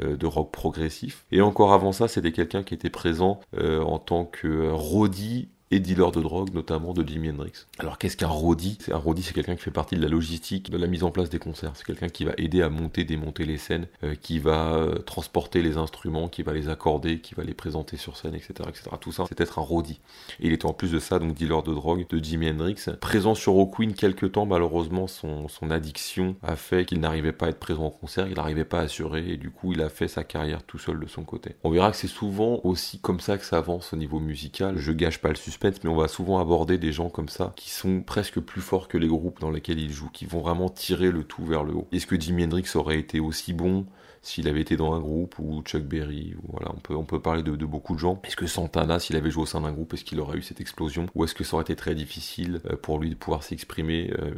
euh, 0.03 0.17
de 0.17 0.27
rock 0.27 0.51
progressif. 0.53 1.27
Et 1.33 1.41
encore 1.43 1.73
avant 1.73 1.93
ça, 1.93 2.09
c'était 2.09 2.33
quelqu'un 2.33 2.63
qui 2.63 2.75
était 2.75 2.91
présent 2.91 3.41
en 3.57 3.99
tant 3.99 4.25
que 4.25 4.71
roadie 4.71 5.49
et 5.71 5.81
dealer 5.81 6.13
de 6.13 6.21
drogue, 6.21 6.55
notamment 6.55 6.93
de 6.93 7.07
Jimi 7.07 7.31
Hendrix. 7.31 7.67
Alors 7.79 7.99
qu'est-ce 7.99 8.17
qu'un 8.17 8.29
roadie 8.29 8.79
Un 8.93 8.97
roadie, 8.97 9.23
c'est 9.23 9.35
quelqu'un 9.35 9.57
qui 9.57 9.63
fait 9.63 9.71
partie 9.73 9.97
de 9.97 10.03
la 10.03 10.09
logistique, 10.09 10.71
de 10.71 10.77
la 10.77 10.87
mise 10.87 11.03
en 11.03 11.11
place 11.11 11.29
des 11.29 11.41
concerts. 11.41 11.73
C'est 11.75 11.85
quelqu'un 11.85 12.09
qui 12.09 12.25
va 12.25 12.33
aider 12.39 12.63
à 12.63 12.69
monter, 12.69 13.05
démonter 13.05 13.45
les 13.45 13.59
scènes, 13.59 13.87
euh, 14.05 14.15
qui 14.15 14.39
va 14.39 14.75
euh, 14.75 14.99
transporter 14.99 15.63
les 15.63 15.77
instruments, 15.77 16.29
qui 16.29 16.43
va 16.43 16.53
les 16.53 16.69
accorder, 16.69 17.21
qui 17.21 17.35
va 17.35 17.43
les 17.43 17.55
présenter 17.55 17.97
sur 17.97 18.17
scène, 18.17 18.35
etc. 18.35 18.55
etc. 18.69 18.91
Tout 19.01 19.11
ça, 19.11 19.25
c'est 19.29 19.41
être 19.41 19.59
un 19.59 19.63
roadie. 19.63 20.01
Et 20.39 20.47
il 20.47 20.53
était 20.53 20.67
en 20.67 20.73
plus 20.73 20.93
de 20.93 21.01
ça, 21.01 21.19
donc 21.19 21.35
dealer 21.35 21.63
de 21.65 21.75
drogue 21.75 22.07
de 22.09 22.23
Jimi 22.23 22.49
Hendrix. 22.49 22.85
Présent 23.01 23.35
sur 23.35 23.57
O'Queen 23.57 23.95
quelques 23.95 24.33
temps, 24.33 24.47
malheureusement, 24.47 25.09
son, 25.09 25.49
addiction 25.69 26.37
a 26.45 26.55
fait 26.55 26.85
qu'il 26.85 27.01
n'arrivait 27.01 27.33
pas 27.33 27.47
à 27.47 27.49
être 27.49 27.59
présent 27.59 27.87
en 27.87 27.91
concert, 27.91 28.29
il 28.29 28.35
n'arrivait 28.35 28.65
pas 28.65 28.79
à 28.79 28.83
assurer, 28.83 29.33
et 29.33 29.37
du 29.37 29.51
coup, 29.51 29.73
il 29.73 29.83
a 29.83 29.89
fait 29.89 30.07
sa 30.07 30.23
carrière 30.23 30.63
tout 30.63 30.79
seul 30.79 31.01
de 31.01 31.09
son 31.09 31.25
côté. 31.25 31.57
On 31.65 31.71
verra 31.71 31.91
que 31.91 31.97
c'est 31.97 32.07
souvent 32.07 32.61
aussi 32.63 33.01
comme 33.01 33.19
ça 33.19 33.37
que 33.37 33.45
ça 33.45 33.59
avance 33.59 33.93
au 33.93 33.97
niveau 33.97 34.21
musical. 34.21 34.79
Je 34.79 34.93
gâche 34.93 35.19
pas 35.19 35.31
le 35.31 35.35
suspense 35.35 35.56
mais 35.63 35.91
on 35.91 35.97
va 35.97 36.09
souvent 36.09 36.39
aborder 36.39 36.79
des 36.79 36.93
gens 36.93 37.09
comme 37.09 37.29
ça 37.29 37.53
qui 37.57 37.71
sont 37.71 38.03
presque 38.03 38.41
plus 38.41 38.61
forts 38.61 38.89
que 38.89 38.99
les 38.99 39.09
groupes 39.09 39.41
dans 39.41 39.51
lesquels 39.51 39.79
ils 39.79 39.93
jouent, 39.93 40.11
qui 40.13 40.27
vont 40.27 40.41
vraiment 40.41 40.69
tirer 40.69 41.11
le 41.11 41.25
tout 41.25 41.45
vers 41.45 41.65
le 41.65 41.75
haut. 41.75 41.89
Est-ce 41.93 42.07
que 42.07 42.19
Jimi 42.19 42.45
Hendrix 42.45 42.69
aurait 42.75 42.99
été 42.99 43.21
aussi 43.21 43.53
bon 43.53 43.87
s'il 44.23 44.49
avait 44.49 44.61
été 44.61 44.77
dans 44.77 44.93
un 44.93 44.99
groupe 44.99 45.39
ou 45.39 45.63
Chuck 45.63 45.85
Berry 45.85 46.35
voilà 46.49 46.73
on 46.75 46.81
peut 46.81 46.97
on 46.97 47.05
peut 47.05 47.21
parler 47.21 47.45
de, 47.45 47.53
beaucoup 47.65 47.95
de 47.95 48.01
gens 48.01 48.21
est-ce 48.25 48.35
que 48.35 48.49
Santana 48.49 48.99
s'il 48.99 49.15
avait 49.15 49.31
joué 49.31 49.45
au 49.45 49.47
sein 49.47 49.61
d'un 49.61 49.71
groupe 49.71 49.95
est-ce 49.95 50.05
qu'il 50.05 50.19
aurait 50.19 50.39
eu 50.39 50.43
cette 50.43 50.61
explosion 50.61 51.07
ou 51.15 51.23
est-ce 51.23 51.35
que 51.35 51.45
ça 51.45 51.55
aurait 51.55 51.63
été 51.63 51.77
très 51.77 51.95
difficile 51.95 52.61
euh, 52.69 52.77
pour 52.77 52.99
lui 52.99 53.11
de 53.11 53.15
pouvoir 53.15 53.45
s'exprimer 53.45 54.11
euh, 54.19 54.33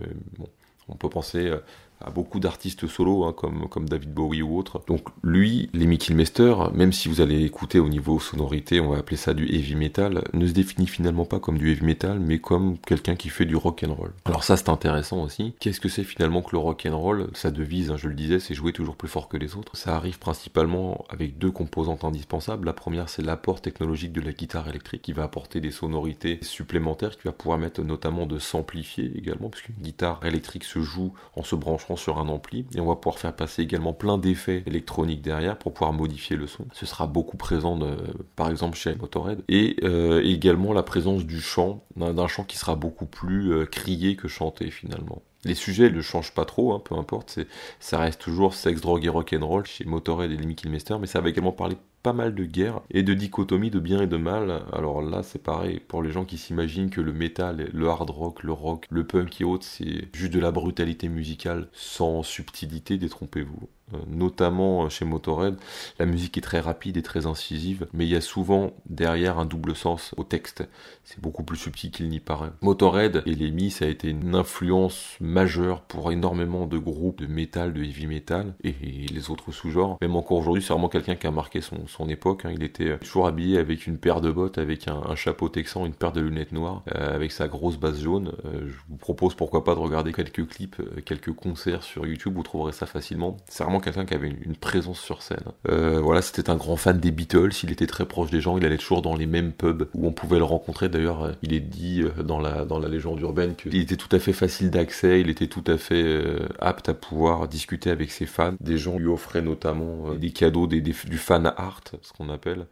on 0.89 0.97
peut 0.97 1.09
penser 1.09 1.47
euh, 1.47 1.59
à 2.01 2.11
beaucoup 2.11 2.41
d'artistes 2.41 2.87
solo 2.87 3.25
hein, 3.25 3.33
comme, 3.33 3.69
comme 3.69 3.89
David 3.89 4.13
Bowie 4.13 4.43
ou 4.43 4.59
autre. 4.59 4.83
Donc 4.87 5.03
lui, 5.23 5.69
les 5.73 5.87
Mester, 5.87 6.55
même 6.75 6.93
si 6.93 7.09
vous 7.09 7.21
allez 7.21 7.45
écouter 7.45 7.81
au 7.81 7.89
niveau 7.89 8.21
sonorité, 8.21 8.81
on 8.81 8.91
va 8.91 8.99
appeler 8.99 9.17
ça 9.17 9.35
du 9.35 9.45
heavy 9.45 9.75
metal, 9.75 10.23
ne 10.33 10.47
se 10.47 10.53
définit 10.53 10.87
finalement 10.87 11.25
pas 11.25 11.41
comme 11.41 11.59
du 11.59 11.73
heavy 11.73 11.85
metal, 11.85 12.21
mais 12.21 12.39
comme 12.39 12.79
quelqu'un 12.79 13.17
qui 13.17 13.29
fait 13.29 13.45
du 13.45 13.57
rock 13.57 13.85
and 13.87 13.95
roll. 13.95 14.13
Alors 14.25 14.45
ça 14.45 14.57
c'est 14.57 14.69
intéressant 14.69 15.23
aussi. 15.23 15.55
Qu'est-ce 15.61 15.81
que 15.81 15.89
c'est 15.89 16.05
finalement 16.05 16.43
que 16.43 16.51
le 16.53 16.59
rock 16.59 16.87
and 16.87 16.97
roll? 16.97 17.29
Sa 17.35 17.51
devise, 17.51 17.91
hein, 17.91 17.97
je 17.97 18.09
le 18.09 18.15
disais, 18.15 18.39
c'est 18.39 18.55
jouer 18.55 18.73
toujours 18.73 18.97
plus 18.97 19.09
fort 19.09 19.29
que 19.29 19.37
les 19.37 19.57
autres. 19.57 19.77
Ça 19.77 19.97
arrive 19.97 20.19
principalement 20.19 21.05
avec 21.09 21.39
deux 21.39 21.51
composantes 21.51 22.05
indispensables. 22.05 22.67
La 22.67 22.73
première 22.73 23.09
c'est 23.09 23.23
l'apport 23.23 23.61
technologique 23.61 24.13
de 24.13 24.21
la 24.21 24.33
guitare 24.33 24.69
électrique 24.69 25.03
qui 25.03 25.13
va 25.13 25.25
apporter 25.25 25.61
des 25.61 25.71
sonorités 25.71 26.39
supplémentaires, 26.43 27.17
qui 27.17 27.25
va 27.25 27.33
pouvoir 27.33 27.59
mettre 27.59 27.83
notamment 27.83 28.27
de 28.27 28.39
s'amplifier 28.39 29.13
également, 29.17 29.49
parce 29.49 29.63
qu'une 29.63 29.77
guitare 29.77 30.21
électrique 30.25 30.65
se 30.65 30.81
joue 30.81 31.13
en 31.35 31.43
se 31.43 31.57
branchant 31.57 31.88
sur 31.97 32.19
un 32.19 32.29
ampli 32.29 32.67
et 32.75 32.81
on 32.81 32.87
va 32.87 32.97
pouvoir 32.97 33.19
faire 33.19 33.35
passer 33.35 33.63
également 33.63 33.93
plein 33.93 34.19
d'effets 34.19 34.63
électroniques 34.67 35.23
derrière 35.23 35.59
pour 35.59 35.73
pouvoir 35.73 35.93
modifier 35.93 36.37
le 36.37 36.47
son. 36.47 36.67
Ce 36.73 36.87
sera 36.87 37.07
beaucoup 37.07 37.37
présent 37.37 37.77
de, 37.77 37.97
par 38.37 38.51
exemple 38.51 38.77
chez 38.77 38.95
Motorhead 38.95 39.43
et 39.49 39.77
euh, 39.83 40.23
également 40.25 40.73
la 40.73 40.83
présence 40.83 41.25
du 41.25 41.41
chant, 41.41 41.85
d'un 41.97 42.29
chant 42.29 42.45
qui 42.45 42.57
sera 42.57 42.75
beaucoup 42.75 43.07
plus 43.07 43.53
euh, 43.53 43.67
crié 43.67 44.17
que 44.17 44.29
chanté 44.29 44.71
finalement. 44.71 45.23
Les 45.45 45.55
sujets 45.55 45.91
ne 45.91 46.01
changent 46.01 46.35
pas 46.35 46.45
trop, 46.45 46.73
hein, 46.73 46.83
peu 46.85 46.97
importe, 46.97 47.39
ça 47.79 47.99
reste 47.99 48.21
toujours 48.21 48.55
sexe, 48.55 48.81
drogue 48.81 49.05
et 49.05 49.09
rock'n'roll 49.09 49.67
chez 49.67 49.85
Motorhead 49.85 50.33
et 50.33 50.37
Lemmy 50.37 50.57
Kilmister, 50.57 50.97
mais 51.01 51.07
ça 51.07 51.21
va 51.21 51.29
également 51.29 51.53
parler 51.53 51.77
mal 52.13 52.35
de 52.35 52.45
guerre 52.45 52.81
et 52.91 53.03
de 53.03 53.15
dichotomie 53.15 53.71
de 53.71 53.81
bien 53.81 54.03
et 54.03 54.07
de 54.07 54.17
mal. 54.17 54.65
Alors 54.73 55.03
là, 55.03 55.23
c'est 55.23 55.43
pareil, 55.43 55.81
pour 55.81 56.03
les 56.03 56.11
gens 56.11 56.25
qui 56.25 56.39
s'imaginent 56.39 56.91
que 56.91 57.01
le 57.01 57.13
métal, 57.13 57.71
le 57.73 57.89
hard 57.89 58.11
rock, 58.11 58.43
le 58.43 58.53
rock, 58.53 58.87
le 58.91 59.07
punk 59.07 59.41
et 59.41 59.45
autres, 59.45 59.67
c'est 59.67 60.09
juste 60.15 60.33
de 60.33 60.41
la 60.41 60.51
brutalité 60.53 61.09
musicale 61.09 61.69
sans 61.73 62.23
subtilité, 62.23 62.99
détrompez-vous. 62.99 63.69
Euh, 63.95 63.99
notamment 64.07 64.85
euh, 64.85 64.89
chez 64.89 65.05
Motorhead, 65.05 65.57
la 65.99 66.07
musique 66.07 66.37
est 66.37 66.43
très 66.43 66.61
rapide 66.61 66.97
et 66.97 67.03
très 67.03 67.27
incisive, 67.27 67.87
mais 67.93 68.07
il 68.07 68.11
y 68.11 68.17
a 68.17 68.21
souvent 68.21 68.73
derrière 68.89 69.39
un 69.39 69.47
double 69.47 69.75
sens 69.75 70.15
au 70.17 70.25
texte. 70.25 70.65
C'est 71.05 71.21
beaucoup 71.21 71.43
plus 71.43 71.57
subtil 71.57 71.91
qu'il 71.91 72.09
n'y 72.09 72.21
paraît. 72.21 72.51
Motorhead 72.61 73.23
et 73.27 73.35
les 73.35 73.49
ça 73.71 73.87
a 73.87 73.89
été 73.89 74.09
une 74.09 74.37
influence 74.37 75.17
majeure 75.21 75.81
pour 75.83 76.13
énormément 76.13 76.67
de 76.67 76.79
groupes 76.79 77.21
de 77.21 77.27
métal, 77.27 77.73
de 77.73 77.83
heavy 77.83 78.07
metal 78.07 78.55
et 78.63 78.73
les 78.73 79.31
autres 79.31 79.51
sous-genres. 79.51 79.99
Même 80.01 80.15
encore 80.15 80.39
aujourd'hui, 80.39 80.63
c'est 80.63 80.73
vraiment 80.73 80.89
quelqu'un 80.89 81.17
qui 81.17 81.27
a 81.27 81.33
marqué 81.33 81.61
son, 81.61 82.09
époque. 82.09 82.45
Hein. 82.45 82.53
Il 82.55 82.63
était 82.63 82.97
toujours 82.99 83.27
habillé 83.27 83.59
avec 83.59 83.87
une 83.87 83.99
paire 83.99 84.21
de 84.21 84.31
bottes, 84.31 84.59
avec 84.59 84.87
un, 84.87 85.15
chapeau 85.17 85.49
texan, 85.49 85.87
une 85.87 85.93
paire 85.93 86.13
de 86.13 86.21
lunettes 86.21 86.53
noires, 86.53 86.83
euh, 86.95 87.15
avec 87.15 87.33
sa 87.33 87.49
grosse 87.49 87.79
basse 87.79 88.01
jaune. 88.01 88.33
je 88.45 88.75
vous 88.89 88.97
propose 88.97 89.35
pourquoi 89.35 89.65
pas 89.65 89.75
de 89.75 89.81
regarder 89.81 90.13
quelques 90.13 90.47
clips, 90.47 90.81
quelques 91.05 91.33
concerts 91.33 91.83
sur 91.83 92.07
YouTube, 92.07 92.35
vous 92.35 92.43
trouverez 92.43 92.73
ça 92.73 92.87
facilement. 92.87 93.37
C'est 93.49 93.65
vraiment 93.65 93.78
quelqu'un 93.81 94.05
qui 94.05 94.15
avait 94.15 94.29
une, 94.29 94.57
présence 94.57 95.01
sur 95.01 95.23
scène. 95.23 95.45
Euh, 95.69 96.01
voilà, 96.01 96.23
c'était 96.23 96.51
un 96.51 96.57
grand 96.57 96.77
fan 96.77 96.99
des 96.99 97.11
Beatles, 97.11 97.51
il 97.63 97.71
était 97.71 97.87
très 97.87 98.07
proche 98.07 98.31
des 98.31 98.41
gens, 98.41 98.59
il 98.59 98.65
allait 98.65 98.79
toujours 98.79 99.03
dans 99.03 99.15
les 99.15 99.27
mêmes 99.27 99.53
pubs 99.53 99.89
où 99.95 100.07
on 100.07 100.13
pouvait 100.13 100.39
le 100.39 100.45
rencontrer. 100.45 100.89
D'ailleurs, 100.89 101.25
euh, 101.25 101.33
il 101.43 101.53
est 101.53 101.61
dit 101.61 102.03
euh, 102.03 102.23
dans 102.23 102.41
la, 102.41 102.65
dans 102.65 102.79
la 102.79 102.89
légende 102.89 103.21
urbaine 103.21 103.55
qu'il 103.55 103.77
était 103.77 103.97
tout 103.97 104.15
à 104.15 104.19
fait 104.19 104.33
facile 104.33 104.71
d'accès, 104.71 105.21
il 105.21 105.31
était 105.31 105.47
tout 105.47 105.65
à 105.67 105.79
fait 105.79 106.25
apte 106.59 106.89
à 106.89 106.95
pouvoir 106.95 107.49
discuter 107.49 107.91
avec 107.91 108.11
ses 108.11 108.27
fans. 108.27 108.55
Des 108.61 108.79
gens 108.79 108.99
lui 108.99 109.09
offraient 109.09 109.43
notamment 109.43 110.15
des 110.15 110.31
cadeaux, 110.31 110.67
des, 110.67 110.81
du 110.81 111.19
fan 111.19 111.47
art, 111.57 111.83
ce 112.03 112.13
qu'on 112.13 112.29
appelle. 112.29 112.67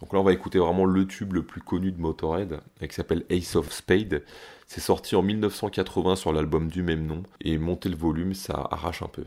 Donc 0.00 0.12
là, 0.12 0.20
on 0.20 0.24
va 0.24 0.32
écouter 0.32 0.58
vraiment 0.58 0.84
le 0.84 1.06
tube 1.06 1.32
le 1.32 1.42
plus 1.42 1.60
connu 1.60 1.92
de 1.92 2.00
Motorhead, 2.00 2.60
qui 2.80 2.94
s'appelle 2.94 3.24
Ace 3.30 3.56
of 3.56 3.72
Spade. 3.72 4.22
C'est 4.66 4.80
sorti 4.80 5.14
en 5.16 5.22
1980 5.22 6.16
sur 6.16 6.32
l'album 6.32 6.68
du 6.68 6.82
même 6.82 7.06
nom, 7.06 7.22
et 7.40 7.58
monter 7.58 7.88
le 7.88 7.96
volume, 7.96 8.34
ça 8.34 8.68
arrache 8.70 9.02
un 9.02 9.08
peu. 9.08 9.24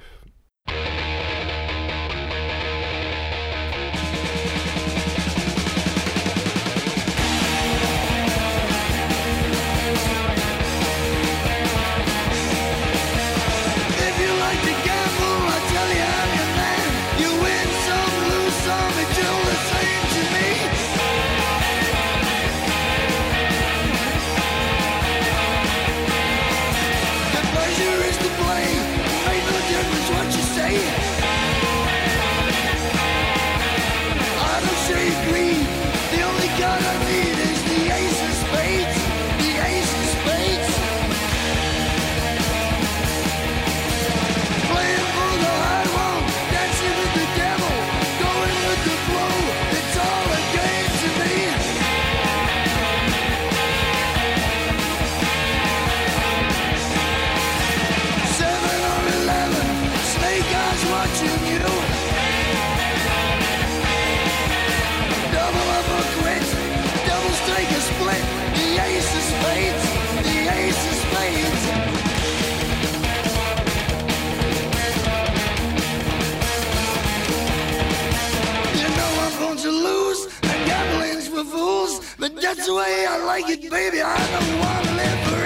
To 79.58 79.72
lose, 79.72 80.26
and 80.44 80.68
gambling's 80.68 81.28
for 81.28 81.44
fools. 81.44 82.16
But 82.20 82.40
that's 82.42 82.68
the 82.68 82.76
way 82.76 83.06
I 83.08 83.18
like 83.26 83.50
it, 83.50 83.70
baby. 83.70 84.02
I 84.02 84.18
don't 84.18 84.60
want 84.60 84.86
to 84.86 84.94
live 84.96 85.37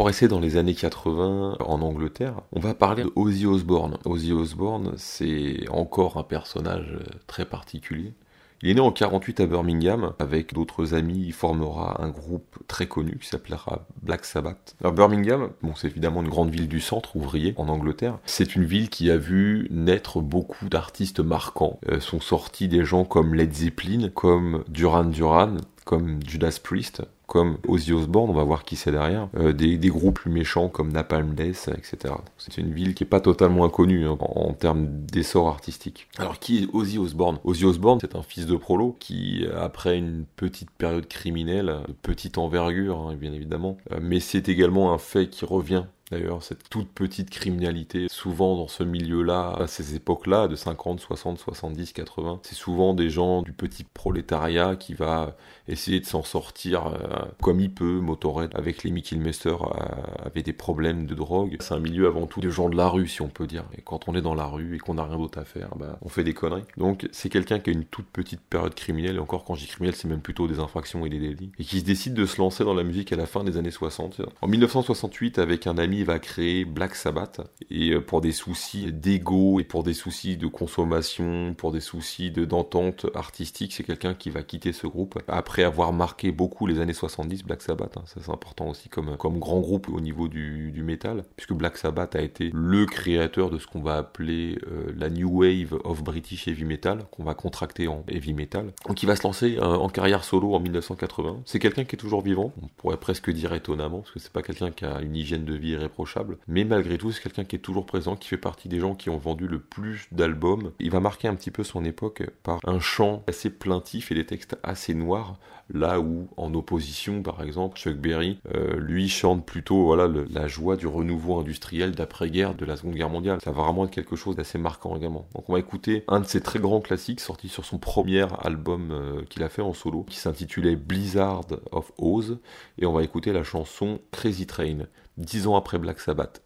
pour 0.00 0.06
rester 0.06 0.28
dans 0.28 0.40
les 0.40 0.56
années 0.56 0.72
80 0.72 1.58
en 1.60 1.82
Angleterre, 1.82 2.40
on 2.52 2.58
va 2.58 2.72
parler 2.72 3.02
de 3.02 3.12
Ozzy 3.16 3.44
Osbourne. 3.44 3.98
Ozzy 4.06 4.32
Osbourne, 4.32 4.94
c'est 4.96 5.68
encore 5.68 6.16
un 6.16 6.22
personnage 6.22 6.94
euh, 6.94 7.04
très 7.26 7.44
particulier. 7.44 8.14
Il 8.62 8.70
est 8.70 8.74
né 8.76 8.80
en 8.80 8.92
48 8.92 9.40
à 9.40 9.46
Birmingham. 9.46 10.14
Avec 10.18 10.54
d'autres 10.54 10.94
amis, 10.94 11.22
il 11.26 11.34
formera 11.34 12.02
un 12.02 12.08
groupe 12.08 12.56
très 12.66 12.86
connu 12.86 13.18
qui 13.20 13.28
s'appellera 13.28 13.84
Black 14.00 14.24
Sabbath. 14.24 14.74
Birmingham, 14.82 15.50
bon, 15.62 15.74
c'est 15.74 15.88
évidemment 15.88 16.22
une 16.22 16.30
grande 16.30 16.48
ville 16.48 16.68
du 16.68 16.80
centre 16.80 17.14
ouvrier 17.14 17.52
en 17.58 17.68
Angleterre. 17.68 18.18
C'est 18.24 18.56
une 18.56 18.64
ville 18.64 18.88
qui 18.88 19.10
a 19.10 19.18
vu 19.18 19.68
naître 19.70 20.22
beaucoup 20.22 20.70
d'artistes 20.70 21.20
marquants. 21.20 21.78
Euh, 21.90 22.00
sont 22.00 22.20
sortis 22.20 22.68
des 22.68 22.86
gens 22.86 23.04
comme 23.04 23.34
Led 23.34 23.52
Zeppelin, 23.52 24.08
comme 24.08 24.64
Duran 24.66 25.04
Duran, 25.04 25.56
comme 25.84 26.20
Judas 26.26 26.58
Priest, 26.62 27.02
comme 27.30 27.58
Ozzy 27.68 27.92
Osbourne, 27.92 28.28
on 28.28 28.34
va 28.34 28.42
voir 28.42 28.64
qui 28.64 28.74
c'est 28.74 28.90
derrière, 28.90 29.28
euh, 29.36 29.52
des, 29.52 29.78
groupes 29.78 30.18
plus 30.18 30.32
méchants 30.32 30.68
comme 30.68 30.90
Napalm 30.90 31.36
Death, 31.36 31.70
etc. 31.78 32.12
C'est 32.38 32.58
une 32.58 32.72
ville 32.72 32.92
qui 32.92 33.04
est 33.04 33.06
pas 33.06 33.20
totalement 33.20 33.64
inconnue 33.64 34.08
hein, 34.08 34.18
en, 34.18 34.52
termes 34.52 34.88
d'essor 34.88 35.46
artistique. 35.46 36.08
Alors 36.18 36.40
qui 36.40 36.64
est 36.64 36.68
Ozzy 36.72 36.98
Osbourne? 36.98 37.38
Ozzy 37.44 37.64
Osbourne, 37.66 38.00
c'est 38.00 38.16
un 38.16 38.22
fils 38.22 38.46
de 38.46 38.56
prolo 38.56 38.96
qui, 38.98 39.46
après 39.56 39.96
une 39.96 40.24
petite 40.34 40.72
période 40.72 41.06
criminelle, 41.06 41.76
de 41.86 41.92
petite 42.02 42.36
envergure, 42.36 42.98
hein, 42.98 43.14
bien 43.14 43.32
évidemment, 43.32 43.76
euh, 43.92 44.00
mais 44.02 44.18
c'est 44.18 44.48
également 44.48 44.92
un 44.92 44.98
fait 44.98 45.28
qui 45.28 45.44
revient 45.44 45.84
D'ailleurs, 46.10 46.42
cette 46.42 46.68
toute 46.68 46.88
petite 46.88 47.30
criminalité, 47.30 48.08
souvent 48.10 48.56
dans 48.56 48.66
ce 48.66 48.82
milieu-là, 48.82 49.54
à 49.56 49.68
ces 49.68 49.94
époques-là, 49.94 50.48
de 50.48 50.56
50, 50.56 50.98
60, 50.98 51.38
70, 51.38 51.92
80, 51.92 52.40
c'est 52.42 52.56
souvent 52.56 52.94
des 52.94 53.10
gens 53.10 53.42
du 53.42 53.52
petit 53.52 53.84
prolétariat 53.84 54.74
qui 54.74 54.94
va 54.94 55.36
essayer 55.70 56.00
de 56.00 56.06
s'en 56.06 56.22
sortir 56.22 56.86
euh, 56.86 57.24
comme 57.40 57.60
il 57.60 57.72
peut. 57.72 58.00
Motorhead, 58.00 58.50
avec 58.54 58.82
les 58.82 58.90
Mickey 58.90 59.16
Mester, 59.16 59.50
euh, 59.50 60.26
avait 60.26 60.42
des 60.42 60.52
problèmes 60.52 61.06
de 61.06 61.14
drogue. 61.14 61.56
C'est 61.60 61.74
un 61.74 61.80
milieu 61.80 62.06
avant 62.06 62.26
tout 62.26 62.40
des 62.40 62.50
gens 62.50 62.68
de 62.68 62.76
la 62.76 62.88
rue, 62.88 63.08
si 63.08 63.22
on 63.22 63.28
peut 63.28 63.46
dire. 63.46 63.64
Et 63.76 63.82
quand 63.82 64.08
on 64.08 64.14
est 64.14 64.22
dans 64.22 64.34
la 64.34 64.46
rue 64.46 64.76
et 64.76 64.78
qu'on 64.78 64.94
n'a 64.94 65.04
rien 65.04 65.16
d'autre 65.16 65.38
à 65.38 65.44
faire, 65.44 65.70
bah, 65.76 65.98
on 66.02 66.08
fait 66.08 66.24
des 66.24 66.34
conneries. 66.34 66.64
Donc, 66.76 67.08
c'est 67.12 67.28
quelqu'un 67.28 67.58
qui 67.58 67.70
a 67.70 67.72
une 67.72 67.84
toute 67.84 68.06
petite 68.06 68.40
période 68.40 68.74
criminelle, 68.74 69.16
et 69.16 69.20
encore 69.20 69.44
quand 69.44 69.54
je 69.54 69.62
dis 69.62 69.68
criminel, 69.68 69.94
c'est 69.94 70.08
même 70.08 70.20
plutôt 70.20 70.48
des 70.48 70.58
infractions 70.58 71.06
et 71.06 71.08
des 71.08 71.18
délits, 71.18 71.52
et 71.58 71.64
qui 71.64 71.80
se 71.80 71.84
décide 71.84 72.14
de 72.14 72.26
se 72.26 72.38
lancer 72.38 72.64
dans 72.64 72.74
la 72.74 72.82
musique 72.82 73.12
à 73.12 73.16
la 73.16 73.26
fin 73.26 73.44
des 73.44 73.56
années 73.56 73.70
60. 73.70 74.22
En 74.40 74.48
1968, 74.48 75.38
avec 75.38 75.66
un 75.66 75.78
ami, 75.78 75.98
il 75.98 76.04
va 76.04 76.18
créer 76.18 76.64
Black 76.64 76.94
Sabbath 76.94 77.40
et 77.70 77.90
euh, 77.90 78.00
pour 78.00 78.20
des 78.20 78.32
soucis 78.32 78.92
d'ego 78.92 79.60
et 79.60 79.64
pour 79.64 79.82
des 79.82 79.94
soucis 79.94 80.36
de 80.36 80.46
consommation, 80.46 81.54
pour 81.56 81.72
des 81.72 81.80
soucis 81.80 82.30
de 82.30 82.44
d'entente 82.44 83.06
artistique, 83.14 83.72
c'est 83.72 83.84
quelqu'un 83.84 84.14
qui 84.14 84.30
va 84.30 84.42
quitter 84.42 84.72
ce 84.72 84.86
groupe 84.86 85.18
après 85.28 85.59
avoir 85.62 85.92
marqué 85.92 86.32
beaucoup 86.32 86.66
les 86.66 86.80
années 86.80 86.92
70 86.92 87.44
Black 87.44 87.62
Sabbath. 87.62 87.96
hein. 87.96 88.02
Ça 88.06 88.20
c'est 88.24 88.30
important 88.30 88.68
aussi 88.68 88.88
comme 88.88 89.16
comme 89.16 89.38
grand 89.38 89.60
groupe 89.60 89.88
au 89.88 90.00
niveau 90.00 90.28
du, 90.28 90.70
du 90.72 90.82
métal 90.82 91.24
puisque 91.36 91.52
Black 91.52 91.76
Sabbath 91.76 92.16
a 92.16 92.20
été 92.22 92.50
le 92.52 92.86
créateur 92.86 93.50
de 93.50 93.58
ce 93.58 93.66
qu'on 93.66 93.80
va 93.82 93.96
appeler 93.96 94.58
euh, 94.70 94.92
la 94.96 95.10
new 95.10 95.28
wave 95.42 95.78
of 95.84 96.02
British 96.02 96.48
heavy 96.48 96.64
metal 96.64 97.04
qu'on 97.10 97.24
va 97.24 97.34
contracter 97.34 97.88
en 97.88 98.04
heavy 98.08 98.34
metal. 98.34 98.72
Il 99.02 99.06
va 99.06 99.16
se 99.16 99.22
lancer 99.22 99.56
euh, 99.58 99.62
en 99.64 99.88
carrière 99.88 100.24
solo 100.24 100.54
en 100.54 100.60
1980. 100.60 101.40
C'est 101.46 101.58
quelqu'un 101.58 101.84
qui 101.84 101.96
est 101.96 101.98
toujours 101.98 102.22
vivant, 102.22 102.52
on 102.62 102.66
pourrait 102.76 102.98
presque 102.98 103.30
dire 103.30 103.52
étonnamment 103.54 104.00
parce 104.00 104.12
que 104.12 104.18
c'est 104.20 104.32
pas 104.32 104.42
quelqu'un 104.42 104.70
qui 104.70 104.84
a 104.84 105.00
une 105.00 105.16
hygiène 105.16 105.44
de 105.44 105.54
vie 105.54 105.70
irréprochable, 105.70 106.38
mais 106.48 106.64
malgré 106.64 106.98
tout 106.98 107.12
c'est 107.12 107.22
quelqu'un 107.22 107.44
qui 107.44 107.56
est 107.56 107.60
toujours 107.60 107.86
présent, 107.86 108.16
qui 108.16 108.28
fait 108.28 108.36
partie 108.36 108.68
des 108.68 108.78
gens 108.80 108.94
qui 108.94 109.10
ont 109.10 109.18
vendu 109.18 109.46
le 109.48 109.58
plus 109.58 110.06
d'albums. 110.12 110.72
Il 110.80 110.90
va 110.90 111.00
marquer 111.00 111.28
un 111.28 111.34
petit 111.34 111.50
peu 111.50 111.64
son 111.64 111.84
époque 111.84 112.22
par 112.42 112.60
un 112.64 112.78
chant 112.80 113.22
assez 113.26 113.50
plaintif 113.50 114.12
et 114.12 114.14
des 114.14 114.26
textes 114.26 114.56
assez 114.62 114.94
noirs, 114.94 115.38
là 115.72 116.00
où 116.00 116.28
en 116.36 116.52
opposition 116.54 117.22
par 117.22 117.42
exemple 117.42 117.78
Chuck 117.78 117.96
Berry 117.96 118.38
euh, 118.54 118.76
lui 118.76 119.08
chante 119.08 119.46
plutôt 119.46 119.84
voilà 119.84 120.08
la 120.30 120.48
joie 120.48 120.76
du 120.76 120.86
renouveau 120.86 121.38
industriel 121.38 121.92
d'après-guerre 121.92 122.54
de 122.54 122.64
la 122.64 122.76
Seconde 122.76 122.94
Guerre 122.94 123.10
mondiale. 123.10 123.38
Ça 123.42 123.52
va 123.52 123.62
vraiment 123.62 123.84
être 123.84 123.90
quelque 123.90 124.16
chose 124.16 124.36
d'assez 124.36 124.58
marquant 124.58 124.96
également. 124.96 125.26
Donc 125.34 125.48
on 125.48 125.52
va 125.52 125.58
écouter 125.58 126.04
un 126.08 126.20
de 126.20 126.26
ses 126.26 126.40
très 126.40 126.58
grands 126.58 126.80
classiques 126.80 127.20
sorti 127.20 127.48
sur 127.48 127.64
son 127.64 127.78
premier 127.78 128.26
album 128.42 128.90
euh, 128.90 129.22
qu'il 129.28 129.42
a 129.42 129.48
fait 129.48 129.62
en 129.62 129.74
solo 129.74 130.02
qui 130.02 130.16
s'intitulait 130.16 130.76
Blizzard 130.76 131.46
of 131.72 131.92
Oz 131.98 132.38
et 132.78 132.86
on 132.86 132.92
va 132.92 133.02
écouter 133.02 133.32
la 133.32 133.44
chanson 133.44 134.00
Crazy 134.10 134.46
Train 134.46 134.86
dix 135.16 135.46
ans 135.46 135.56
après 135.56 135.78
Black 135.78 136.00
Sabbath. 136.00 136.42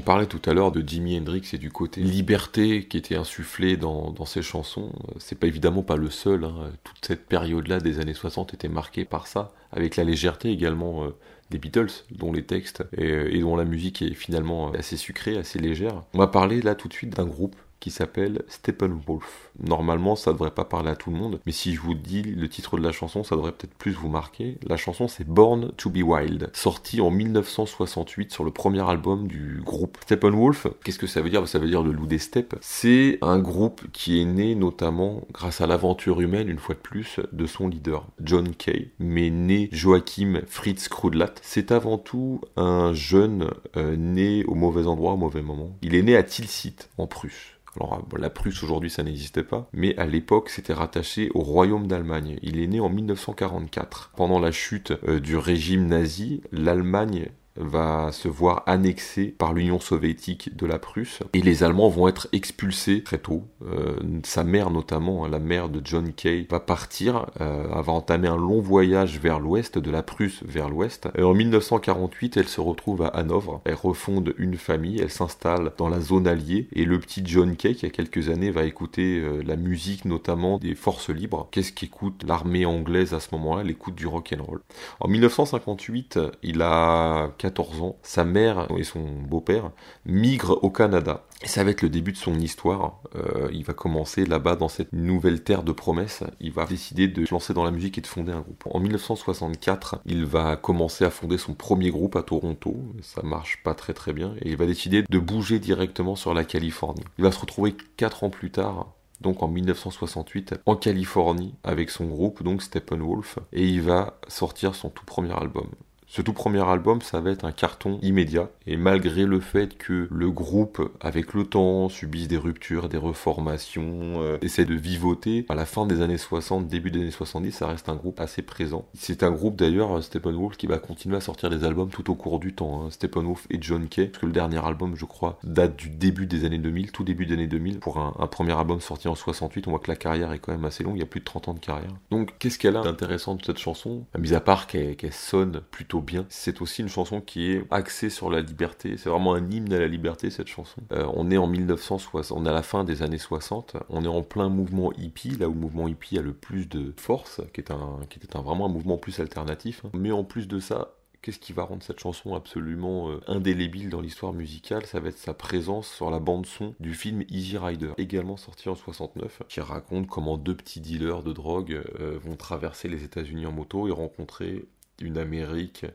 On 0.00 0.02
parlait 0.02 0.24
tout 0.24 0.40
à 0.46 0.54
l'heure 0.54 0.72
de 0.72 0.80
Jimi 0.80 1.18
Hendrix 1.18 1.42
et 1.52 1.58
du 1.58 1.70
côté 1.70 2.00
liberté 2.00 2.86
qui 2.86 2.96
était 2.96 3.16
insufflé 3.16 3.76
dans, 3.76 4.24
ses 4.24 4.40
chansons. 4.40 4.92
C'est 5.18 5.38
pas 5.38 5.46
évidemment 5.46 5.82
pas 5.82 5.96
le 5.96 6.08
seul. 6.08 6.44
hein. 6.44 6.72
Toute 6.84 7.04
cette 7.04 7.26
période-là 7.26 7.80
des 7.80 8.00
années 8.00 8.14
60 8.14 8.54
était 8.54 8.70
marquée 8.70 9.04
par 9.04 9.26
ça, 9.26 9.52
avec 9.72 9.96
la 9.96 10.04
légèreté 10.04 10.48
également 10.48 11.04
euh, 11.04 11.10
des 11.50 11.58
Beatles, 11.58 11.90
dont 12.12 12.32
les 12.32 12.44
textes 12.44 12.82
et, 12.96 13.36
et 13.36 13.40
dont 13.40 13.56
la 13.56 13.66
musique 13.66 14.00
est 14.00 14.14
finalement 14.14 14.72
assez 14.72 14.96
sucrée, 14.96 15.36
assez 15.36 15.58
légère. 15.58 16.02
On 16.14 16.18
va 16.18 16.28
parler 16.28 16.62
là 16.62 16.74
tout 16.74 16.88
de 16.88 16.94
suite 16.94 17.14
d'un 17.14 17.26
groupe 17.26 17.56
qui 17.80 17.90
s'appelle 17.90 18.42
Steppenwolf. 18.48 19.50
Normalement, 19.58 20.16
ça 20.16 20.32
devrait 20.32 20.50
pas 20.50 20.64
parler 20.64 20.90
à 20.90 20.96
tout 20.96 21.10
le 21.10 21.16
monde, 21.16 21.40
mais 21.46 21.52
si 21.52 21.74
je 21.74 21.80
vous 21.80 21.94
dis 21.94 22.22
le 22.22 22.48
titre 22.48 22.78
de 22.78 22.82
la 22.82 22.92
chanson, 22.92 23.24
ça 23.24 23.36
devrait 23.36 23.52
peut-être 23.52 23.74
plus 23.74 23.92
vous 23.92 24.08
marquer. 24.08 24.58
La 24.62 24.76
chanson, 24.76 25.08
c'est 25.08 25.26
Born 25.26 25.72
to 25.76 25.90
be 25.90 26.02
Wild, 26.02 26.50
sortie 26.52 27.00
en 27.00 27.10
1968 27.10 28.32
sur 28.32 28.44
le 28.44 28.50
premier 28.50 28.88
album 28.88 29.26
du 29.26 29.60
groupe 29.64 29.98
Steppenwolf. 30.02 30.66
Qu'est-ce 30.84 30.98
que 30.98 31.06
ça 31.06 31.20
veut 31.20 31.30
dire? 31.30 31.46
Ça 31.48 31.58
veut 31.58 31.68
dire 31.68 31.82
le 31.82 31.92
loup 31.92 32.06
des 32.06 32.18
steppes. 32.18 32.56
C'est 32.60 33.18
un 33.22 33.38
groupe 33.38 33.82
qui 33.92 34.20
est 34.20 34.24
né 34.24 34.54
notamment 34.54 35.22
grâce 35.32 35.60
à 35.60 35.66
l'aventure 35.66 36.20
humaine, 36.20 36.48
une 36.48 36.58
fois 36.58 36.74
de 36.74 36.80
plus, 36.80 37.20
de 37.32 37.46
son 37.46 37.68
leader, 37.68 38.06
John 38.22 38.54
Kay, 38.54 38.90
mais 38.98 39.30
né 39.30 39.68
Joachim 39.72 40.42
Fritz 40.46 40.88
Krudlat. 40.88 41.34
C'est 41.42 41.72
avant 41.72 41.98
tout 41.98 42.40
un 42.56 42.92
jeune 42.92 43.50
euh, 43.76 43.96
né 43.96 44.44
au 44.44 44.54
mauvais 44.54 44.86
endroit, 44.86 45.12
au 45.12 45.16
mauvais 45.16 45.42
moment. 45.42 45.76
Il 45.82 45.94
est 45.94 46.02
né 46.02 46.16
à 46.16 46.22
Tilsit, 46.22 46.76
en 46.98 47.06
Prusse. 47.06 47.59
Alors 47.76 48.02
bon, 48.06 48.16
la 48.16 48.30
Prusse 48.30 48.62
aujourd'hui 48.62 48.90
ça 48.90 49.02
n'existait 49.02 49.42
pas, 49.42 49.68
mais 49.72 49.96
à 49.96 50.06
l'époque 50.06 50.50
c'était 50.50 50.72
rattaché 50.72 51.30
au 51.34 51.40
royaume 51.40 51.86
d'Allemagne. 51.86 52.38
Il 52.42 52.60
est 52.60 52.66
né 52.66 52.80
en 52.80 52.88
1944. 52.88 54.12
Pendant 54.16 54.40
la 54.40 54.52
chute 54.52 54.92
euh, 55.06 55.20
du 55.20 55.36
régime 55.36 55.86
nazi, 55.86 56.42
l'Allemagne 56.52 57.30
va 57.60 58.10
se 58.12 58.28
voir 58.28 58.62
annexée 58.66 59.34
par 59.36 59.52
l'Union 59.52 59.80
soviétique 59.80 60.56
de 60.56 60.66
la 60.66 60.78
Prusse 60.78 61.20
et 61.32 61.42
les 61.42 61.62
Allemands 61.62 61.88
vont 61.88 62.08
être 62.08 62.28
expulsés 62.32 63.02
très 63.02 63.18
tôt. 63.18 63.44
Euh, 63.66 63.96
sa 64.24 64.44
mère 64.44 64.70
notamment, 64.70 65.24
hein, 65.24 65.28
la 65.28 65.38
mère 65.38 65.68
de 65.68 65.80
John 65.84 66.12
Kay, 66.12 66.46
va 66.50 66.60
partir, 66.60 67.26
euh, 67.40 67.66
va 67.68 67.92
entamer 67.92 68.28
un 68.28 68.36
long 68.36 68.60
voyage 68.60 69.18
vers 69.18 69.40
l'ouest, 69.40 69.78
de 69.78 69.90
la 69.90 70.02
Prusse 70.02 70.42
vers 70.44 70.68
l'ouest. 70.68 71.08
En 71.18 71.34
1948, 71.34 72.36
elle 72.36 72.48
se 72.48 72.60
retrouve 72.60 73.02
à 73.02 73.08
Hanovre, 73.08 73.60
elle 73.64 73.74
refonde 73.74 74.34
une 74.38 74.56
famille, 74.56 75.00
elle 75.00 75.10
s'installe 75.10 75.72
dans 75.76 75.88
la 75.88 76.00
zone 76.00 76.26
alliée 76.26 76.68
et 76.72 76.84
le 76.84 76.98
petit 76.98 77.22
John 77.24 77.56
Kay, 77.56 77.74
qui 77.74 77.86
a 77.86 77.90
quelques 77.90 78.28
années 78.28 78.50
va 78.50 78.64
écouter 78.64 79.18
euh, 79.18 79.42
la 79.44 79.56
musique 79.56 80.04
notamment 80.04 80.58
des 80.58 80.74
forces 80.74 81.10
libres. 81.10 81.48
Qu'est-ce 81.50 81.72
qu'écoute 81.72 82.24
l'armée 82.26 82.66
anglaise 82.66 83.14
à 83.14 83.20
ce 83.20 83.28
moment-là? 83.32 83.62
Elle 83.62 83.70
écoute 83.70 83.94
du 83.94 84.06
rock 84.06 84.34
and 84.36 84.42
roll. 84.42 84.60
En 85.00 85.08
1958, 85.08 86.18
il 86.42 86.62
a 86.62 87.30
14 87.50 87.82
ans, 87.82 87.96
sa 88.02 88.24
mère 88.24 88.68
et 88.76 88.84
son 88.84 89.00
beau-père 89.00 89.72
migrent 90.06 90.58
au 90.62 90.70
Canada. 90.70 91.24
Et 91.42 91.48
ça 91.48 91.64
va 91.64 91.70
être 91.70 91.82
le 91.82 91.88
début 91.88 92.12
de 92.12 92.16
son 92.16 92.38
histoire. 92.38 93.00
Euh, 93.16 93.48
il 93.52 93.64
va 93.64 93.72
commencer 93.72 94.24
là-bas 94.24 94.54
dans 94.54 94.68
cette 94.68 94.92
nouvelle 94.92 95.42
terre 95.42 95.64
de 95.64 95.72
promesses. 95.72 96.22
Il 96.38 96.52
va 96.52 96.66
décider 96.66 97.08
de 97.08 97.24
se 97.24 97.32
lancer 97.32 97.52
dans 97.52 97.64
la 97.64 97.72
musique 97.72 97.98
et 97.98 98.02
de 98.02 98.06
fonder 98.06 98.30
un 98.30 98.40
groupe. 98.40 98.62
En 98.70 98.78
1964, 98.78 100.00
il 100.06 100.24
va 100.26 100.56
commencer 100.56 101.04
à 101.04 101.10
fonder 101.10 101.38
son 101.38 101.54
premier 101.54 101.90
groupe 101.90 102.14
à 102.14 102.22
Toronto. 102.22 102.76
Ça 103.02 103.22
marche 103.22 103.62
pas 103.64 103.74
très 103.74 103.94
très 103.94 104.12
bien. 104.12 104.34
Et 104.42 104.50
il 104.50 104.56
va 104.56 104.66
décider 104.66 105.02
de 105.08 105.18
bouger 105.18 105.58
directement 105.58 106.14
sur 106.14 106.34
la 106.34 106.44
Californie. 106.44 107.02
Il 107.18 107.24
va 107.24 107.32
se 107.32 107.40
retrouver 107.40 107.74
4 107.96 108.24
ans 108.24 108.30
plus 108.30 108.52
tard 108.52 108.94
donc 109.20 109.42
en 109.42 109.48
1968 109.48 110.54
en 110.64 110.76
Californie 110.76 111.54
avec 111.62 111.90
son 111.90 112.06
groupe 112.06 112.42
donc 112.42 112.62
Steppenwolf 112.62 113.38
et 113.52 113.66
il 113.66 113.82
va 113.82 114.18
sortir 114.28 114.74
son 114.74 114.88
tout 114.88 115.04
premier 115.04 115.34
album. 115.34 115.68
Ce 116.12 116.22
tout 116.22 116.32
premier 116.32 116.68
album, 116.68 117.02
ça 117.02 117.20
va 117.20 117.30
être 117.30 117.44
un 117.44 117.52
carton 117.52 118.00
immédiat. 118.02 118.50
Et 118.66 118.76
malgré 118.76 119.26
le 119.26 119.38
fait 119.38 119.78
que 119.78 120.08
le 120.10 120.30
groupe, 120.32 120.90
avec 121.00 121.34
le 121.34 121.44
temps, 121.44 121.88
subisse 121.88 122.26
des 122.26 122.36
ruptures, 122.36 122.88
des 122.88 122.96
reformations, 122.96 124.20
euh, 124.20 124.36
essaie 124.42 124.64
de 124.64 124.74
vivoter, 124.74 125.46
à 125.48 125.54
la 125.54 125.66
fin 125.66 125.86
des 125.86 126.02
années 126.02 126.18
60, 126.18 126.66
début 126.66 126.90
des 126.90 126.98
années 127.02 127.12
70, 127.12 127.52
ça 127.52 127.68
reste 127.68 127.88
un 127.88 127.94
groupe 127.94 128.18
assez 128.18 128.42
présent. 128.42 128.88
C'est 128.92 129.22
un 129.22 129.30
groupe 129.30 129.54
d'ailleurs, 129.54 130.02
Steppenwolf, 130.02 130.56
qui 130.56 130.66
va 130.66 130.78
continuer 130.78 131.16
à 131.16 131.20
sortir 131.20 131.48
des 131.48 131.62
albums 131.62 131.90
tout 131.90 132.10
au 132.10 132.16
cours 132.16 132.40
du 132.40 132.54
temps. 132.54 132.82
Hein. 132.82 132.90
Steppenwolf 132.90 133.46
et 133.48 133.58
John 133.60 133.86
Kay, 133.86 134.08
parce 134.08 134.18
que 134.18 134.26
le 134.26 134.32
dernier 134.32 134.58
album, 134.66 134.96
je 134.96 135.04
crois, 135.04 135.38
date 135.44 135.76
du 135.76 135.90
début 135.90 136.26
des 136.26 136.44
années 136.44 136.58
2000, 136.58 136.90
tout 136.90 137.04
début 137.04 137.24
des 137.24 137.34
années 137.34 137.46
2000. 137.46 137.78
Pour 137.78 137.98
un, 137.98 138.26
premier 138.26 138.58
album 138.58 138.80
sorti 138.80 139.06
en 139.06 139.14
68, 139.14 139.68
on 139.68 139.70
voit 139.70 139.78
que 139.78 139.90
la 139.90 139.96
carrière 139.96 140.32
est 140.32 140.40
quand 140.40 140.50
même 140.50 140.64
assez 140.64 140.82
longue, 140.82 140.96
il 140.96 141.00
y 141.00 141.04
a 141.04 141.06
plus 141.06 141.20
de 141.20 141.24
30 141.24 141.46
ans 141.46 141.54
de 141.54 141.60
carrière. 141.60 141.92
Donc 142.10 142.34
qu'est-ce 142.40 142.58
qu'elle 142.58 142.76
a 142.76 142.82
d'intéressant 142.82 143.36
de 143.36 143.44
cette 143.44 143.58
chanson? 143.58 144.06
Mis 144.18 144.34
à 144.34 144.40
part 144.40 144.66
qu'elle 144.66 144.96
sonne 145.12 145.60
plutôt 145.70 145.99
bien. 146.00 146.26
C'est 146.28 146.60
aussi 146.60 146.82
une 146.82 146.88
chanson 146.88 147.20
qui 147.20 147.52
est 147.52 147.64
axée 147.70 148.10
sur 148.10 148.30
la 148.30 148.40
liberté. 148.40 148.96
C'est 148.96 149.08
vraiment 149.08 149.34
un 149.34 149.50
hymne 149.50 149.72
à 149.72 149.78
la 149.78 149.88
liberté 149.88 150.30
cette 150.30 150.48
chanson. 150.48 150.80
Euh, 150.92 151.06
on 151.14 151.30
est 151.30 151.36
en 151.36 151.46
1960, 151.46 152.36
on 152.38 152.46
est 152.46 152.48
à 152.48 152.52
la 152.52 152.62
fin 152.62 152.84
des 152.84 153.02
années 153.02 153.18
60. 153.18 153.76
On 153.88 154.04
est 154.04 154.08
en 154.08 154.22
plein 154.22 154.48
mouvement 154.48 154.92
hippie, 154.92 155.30
là 155.30 155.48
où 155.48 155.54
le 155.54 155.60
mouvement 155.60 155.88
hippie 155.88 156.18
a 156.18 156.22
le 156.22 156.32
plus 156.32 156.68
de 156.68 156.92
force, 156.96 157.40
qui 157.52 157.60
est 157.60 157.70
un, 157.70 158.00
qui 158.08 158.18
était 158.18 158.36
un, 158.36 158.42
vraiment 158.42 158.66
un 158.66 158.70
mouvement 158.70 158.98
plus 158.98 159.20
alternatif. 159.20 159.84
hein. 159.84 159.90
Mais 159.94 160.12
en 160.12 160.24
plus 160.24 160.48
de 160.48 160.60
ça, 160.60 160.94
Qu'est-ce 161.22 161.38
qui 161.38 161.52
va 161.52 161.64
rendre 161.64 161.82
cette 161.82 162.00
chanson 162.00 162.34
absolument 162.34 163.10
euh, 163.10 163.20
indélébile 163.26 163.90
dans 163.90 164.00
l'histoire 164.00 164.32
musicale? 164.32 164.86
Ça 164.86 165.00
va 165.00 165.10
être 165.10 165.18
sa 165.18 165.34
présence 165.34 165.86
sur 165.86 166.10
la 166.10 166.18
bande 166.18 166.46
son 166.46 166.74
du 166.80 166.94
film 166.94 167.24
Easy 167.28 167.58
Rider, 167.58 167.92
également 167.98 168.38
sorti 168.38 168.70
en 168.70 168.74
69, 168.74 169.42
qui 169.48 169.60
raconte 169.60 170.06
comment 170.06 170.38
deux 170.38 170.56
petits 170.56 170.80
dealers 170.80 171.22
de 171.22 171.34
drogue 171.34 171.82
euh, 172.00 172.18
vont 172.22 172.36
traverser 172.36 172.88
les 172.88 173.04
États-Unis 173.04 173.44
en 173.44 173.52
moto 173.52 173.86
et 173.86 173.90
rencontrer 173.90 174.64
une 175.00 175.18
Amérique 175.18 175.86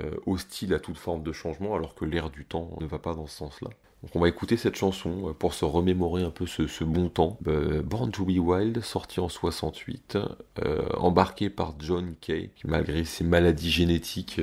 euh, 0.00 0.10
hostile 0.26 0.74
à 0.74 0.80
toute 0.80 0.98
forme 0.98 1.22
de 1.22 1.32
changement, 1.32 1.74
alors 1.74 1.94
que 1.94 2.04
l'air 2.04 2.30
du 2.30 2.44
temps 2.44 2.70
ne 2.80 2.86
va 2.86 2.98
pas 2.98 3.14
dans 3.14 3.26
ce 3.26 3.36
sens-là. 3.36 3.70
Donc 4.02 4.14
on 4.14 4.20
va 4.20 4.28
écouter 4.28 4.56
cette 4.56 4.76
chanson 4.76 5.28
euh, 5.28 5.32
pour 5.32 5.54
se 5.54 5.64
remémorer 5.64 6.22
un 6.22 6.30
peu 6.30 6.46
ce, 6.46 6.84
bon 6.84 7.08
temps. 7.08 7.38
Euh, 7.48 7.82
Born 7.82 8.10
to 8.10 8.24
be 8.24 8.38
Wild, 8.38 8.80
sorti 8.82 9.18
en 9.18 9.28
68, 9.28 10.18
euh, 10.64 10.88
embarqué 10.96 11.50
par 11.50 11.74
John 11.80 12.14
Kay, 12.20 12.50
qui 12.54 12.66
malgré 12.68 13.04
ses 13.04 13.24
maladies 13.24 13.70
génétiques 13.70 14.40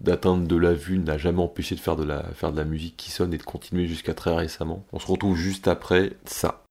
d'atteinte 0.00 0.46
de 0.46 0.56
la 0.56 0.72
vue 0.72 0.98
n'a 0.98 1.18
jamais 1.18 1.42
empêché 1.42 1.74
de 1.74 1.80
faire 1.80 1.96
la, 1.96 2.22
faire 2.32 2.52
de 2.52 2.56
la 2.56 2.64
musique 2.64 2.96
qui 2.96 3.10
sonne 3.10 3.34
et 3.34 3.38
de 3.38 3.42
continuer 3.42 3.86
jusqu'à 3.86 4.14
très 4.14 4.34
récemment. 4.34 4.84
On 4.92 4.98
se 4.98 5.06
retrouve 5.06 5.36
juste 5.36 5.68
après 5.68 6.12
ça. 6.24 6.67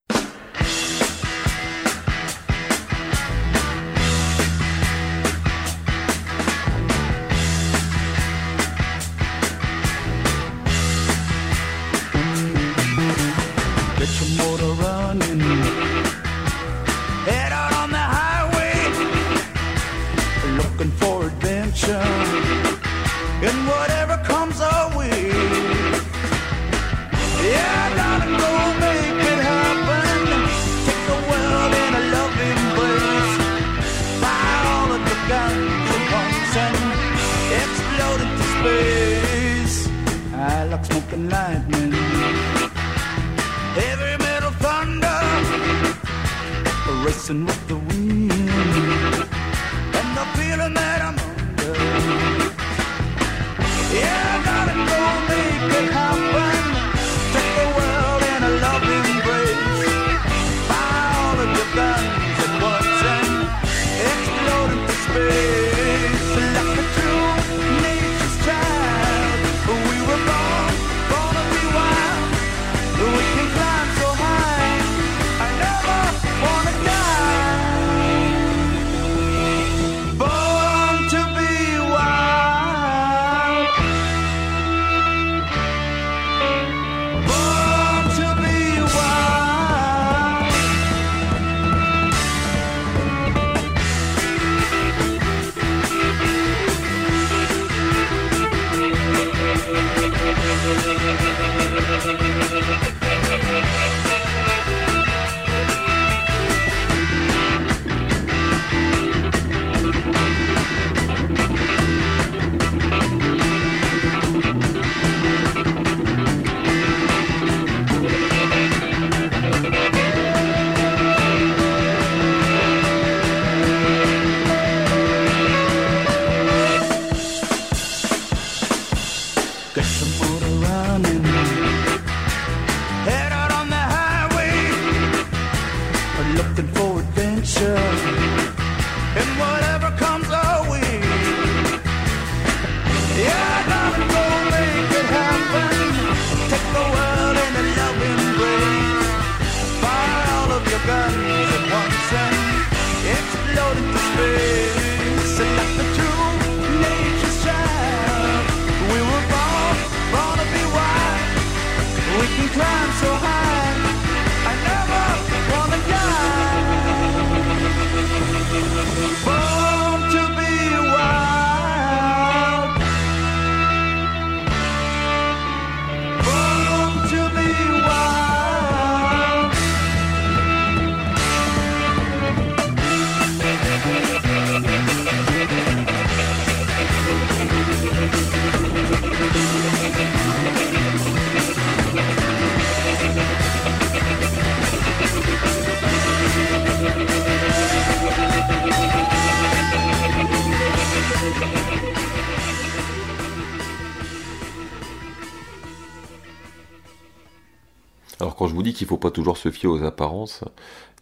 Qu'il 208.78 208.86
faut 208.86 208.96
pas 208.96 209.10
toujours 209.10 209.36
se 209.36 209.50
fier 209.50 209.68
aux 209.68 209.82
apparences, 209.82 210.44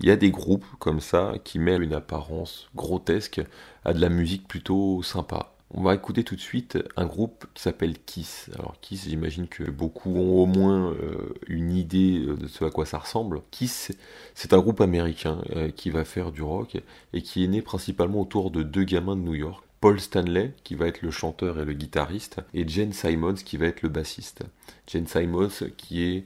il 0.01 0.07
y 0.07 0.11
a 0.11 0.17
des 0.17 0.31
groupes 0.31 0.65
comme 0.79 1.01
ça 1.01 1.35
qui 1.45 1.59
mêlent 1.59 1.83
une 1.83 1.93
apparence 1.93 2.71
grotesque 2.75 3.43
à 3.85 3.93
de 3.93 4.01
la 4.01 4.09
musique 4.09 4.49
plutôt 4.49 5.03
sympa. 5.03 5.53
On 5.75 5.83
va 5.83 5.95
écouter 5.95 6.25
tout 6.25 6.37
de 6.37 6.41
suite 6.41 6.79
un 6.97 7.05
groupe 7.05 7.45
qui 7.53 7.63
s'appelle 7.63 7.99
Kiss. 7.99 8.49
Alors 8.55 8.77
Kiss, 8.81 9.07
j'imagine 9.07 9.47
que 9.47 9.63
beaucoup 9.71 10.17
ont 10.17 10.43
au 10.43 10.47
moins 10.47 10.93
euh, 10.93 11.35
une 11.49 11.71
idée 11.71 12.19
de 12.21 12.47
ce 12.47 12.65
à 12.65 12.71
quoi 12.71 12.87
ça 12.87 12.97
ressemble. 12.97 13.43
Kiss, 13.51 13.93
c'est 14.35 14.55
un 14.55 14.59
groupe 14.59 14.81
américain 14.81 15.43
euh, 15.55 15.69
qui 15.69 15.91
va 15.91 16.07
faire 16.07 16.33
du 16.33 16.41
rock 16.41 16.79
et 17.13 17.21
qui 17.21 17.45
est 17.45 17.49
né 17.49 17.61
principalement 17.61 18.23
autour 18.23 18.51
de 18.51 18.63
deux 18.63 18.85
gamins 18.85 19.17
de 19.17 19.21
New 19.21 19.35
York. 19.35 19.63
Paul 19.83 20.01
Stanley, 20.01 20.55
qui 20.65 20.77
va 20.77 20.87
être 20.87 21.03
le 21.03 21.11
chanteur 21.11 21.61
et 21.61 21.67
le 21.67 21.75
guitariste, 21.75 22.39
et 22.55 22.67
Jane 22.67 22.95
Simons, 22.95 23.35
qui 23.35 23.59
va 23.59 23.67
être 23.67 23.83
le 23.83 23.91
bassiste. 23.91 24.45
Jane 24.87 25.07
Simons, 25.07 25.51
qui 25.77 26.05
est 26.05 26.25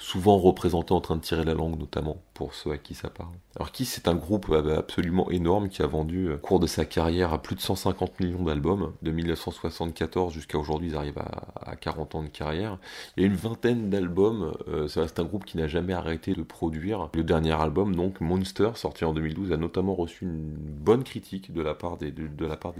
souvent 0.00 0.38
représenté 0.38 0.92
en 0.92 1.00
train 1.00 1.16
de 1.16 1.20
tirer 1.20 1.44
la 1.44 1.54
langue 1.54 1.78
notamment 1.78 2.16
pour 2.40 2.54
ceux 2.54 2.70
à 2.70 2.78
qui 2.78 2.94
ça 2.94 3.10
parle. 3.10 3.34
Alors 3.54 3.70
Kiss 3.70 3.92
c'est 3.92 4.08
un 4.08 4.14
groupe 4.14 4.46
euh, 4.48 4.78
absolument 4.78 5.30
énorme 5.30 5.68
qui 5.68 5.82
a 5.82 5.86
vendu 5.86 6.28
euh, 6.28 6.36
au 6.36 6.38
cours 6.38 6.58
de 6.58 6.66
sa 6.66 6.86
carrière 6.86 7.34
à 7.34 7.42
plus 7.42 7.54
de 7.54 7.60
150 7.60 8.18
millions 8.18 8.44
d'albums 8.44 8.94
de 9.02 9.10
1974 9.10 10.32
jusqu'à 10.32 10.56
aujourd'hui 10.56 10.88
ils 10.88 10.96
arrivent 10.96 11.18
à, 11.18 11.70
à 11.70 11.76
40 11.76 12.14
ans 12.14 12.22
de 12.22 12.28
carrière. 12.28 12.78
Il 13.18 13.22
y 13.22 13.24
a 13.24 13.26
une 13.26 13.36
vingtaine 13.36 13.90
d'albums, 13.90 14.54
euh, 14.68 14.88
ça 14.88 15.02
reste 15.02 15.20
un 15.20 15.24
groupe 15.24 15.44
qui 15.44 15.58
n'a 15.58 15.68
jamais 15.68 15.92
arrêté 15.92 16.32
de 16.32 16.42
produire. 16.42 17.10
Le 17.12 17.22
dernier 17.22 17.52
album 17.52 17.94
donc 17.94 18.22
Monster 18.22 18.70
sorti 18.74 19.04
en 19.04 19.12
2012 19.12 19.52
a 19.52 19.58
notamment 19.58 19.94
reçu 19.94 20.24
une 20.24 20.54
bonne 20.56 21.04
critique 21.04 21.52
de 21.52 21.60
la 21.60 21.74
part 21.74 21.98
des, 21.98 22.14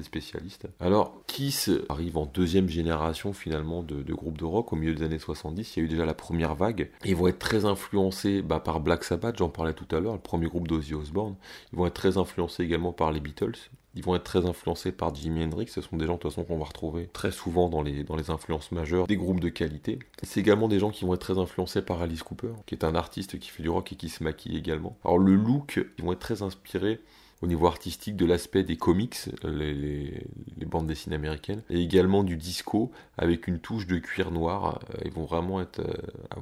spécialistes. 0.02 0.68
Alors 0.80 1.20
Kiss 1.26 1.70
arrive 1.90 2.16
en 2.16 2.24
deuxième 2.24 2.70
génération 2.70 3.34
finalement 3.34 3.82
de, 3.82 4.02
de 4.02 4.14
groupes 4.14 4.38
de 4.38 4.46
rock 4.46 4.72
au 4.72 4.76
milieu 4.76 4.94
des 4.94 5.04
années 5.04 5.18
70, 5.18 5.76
il 5.76 5.80
y 5.80 5.82
a 5.82 5.84
eu 5.84 5.88
déjà 5.88 6.06
la 6.06 6.14
première 6.14 6.54
vague. 6.54 6.88
Ils 7.04 7.14
vont 7.14 7.28
être 7.28 7.38
très 7.38 7.66
influencés 7.66 8.40
bah, 8.40 8.58
par 8.58 8.80
Black 8.80 9.04
Sabbath, 9.04 9.36
j'en 9.36 9.49
parlais 9.51 9.74
tout 9.74 9.86
à 9.94 10.01
l'heure, 10.01 10.14
le 10.14 10.20
premier 10.20 10.46
groupe 10.46 10.68
d'Ozzy 10.68 10.94
Osbourne. 10.94 11.36
Ils 11.72 11.78
vont 11.78 11.86
être 11.86 11.94
très 11.94 12.18
influencés 12.18 12.62
également 12.64 12.92
par 12.92 13.12
les 13.12 13.20
Beatles. 13.20 13.57
Ils 13.94 14.05
vont 14.05 14.14
être 14.14 14.24
très 14.24 14.46
influencés 14.46 14.92
par 14.92 15.14
Jimi 15.14 15.42
Hendrix. 15.42 15.68
Ce 15.68 15.80
sont 15.80 15.96
des 15.96 16.07
gens 16.07 16.14
de 16.14 16.18
toute 16.18 16.30
façon 16.30 16.44
qu'on 16.44 16.59
va 16.59 16.64
retrouver 16.64 17.09
très 17.12 17.32
souvent 17.32 17.68
dans 17.68 17.82
les, 17.82 18.05
dans 18.05 18.14
les 18.16 18.30
influences 18.30 18.70
majeures 18.70 19.07
des 19.07 19.16
groupes 19.16 19.40
de 19.40 19.48
qualité. 19.48 19.98
C'est 20.22 20.40
également 20.40 20.68
des 20.68 20.78
gens 20.78 20.90
qui 20.90 21.05
vont 21.05 21.14
être 21.14 21.20
très 21.20 21.38
influencés 21.38 21.82
par 21.82 22.01
Alice 22.01 22.22
Cooper, 22.22 22.53
qui 22.66 22.74
est 22.74 22.84
un 22.84 22.94
artiste 22.94 23.38
qui 23.38 23.51
fait 23.51 23.62
du 23.62 23.68
rock 23.68 23.92
et 23.92 23.96
qui 23.96 24.09
se 24.09 24.22
maquille 24.22 24.57
également. 24.57 24.96
Alors 25.05 25.18
le 25.18 25.34
look, 25.34 25.84
ils 25.98 26.05
vont 26.05 26.12
être 26.12 26.20
très 26.20 26.42
inspirés 26.42 27.01
au 27.43 27.47
niveau 27.47 27.66
artistique 27.66 28.16
de 28.16 28.26
l'aspect 28.26 28.62
des 28.62 28.76
comics, 28.76 29.16
les, 29.45 29.74
les, 29.74 30.66
bandes 30.66 30.86
dessinées 30.86 31.16
américaines, 31.16 31.62
et 31.70 31.80
également 31.80 32.22
du 32.22 32.36
disco 32.36 32.93
avec 33.18 33.49
une 33.49 33.59
touche 33.59 33.86
de 33.86 33.99
cuir 33.99 34.30
noir. 34.30 34.78
Ils 35.05 35.11
vont 35.11 35.24
vraiment 35.24 35.61
être, 35.61 35.80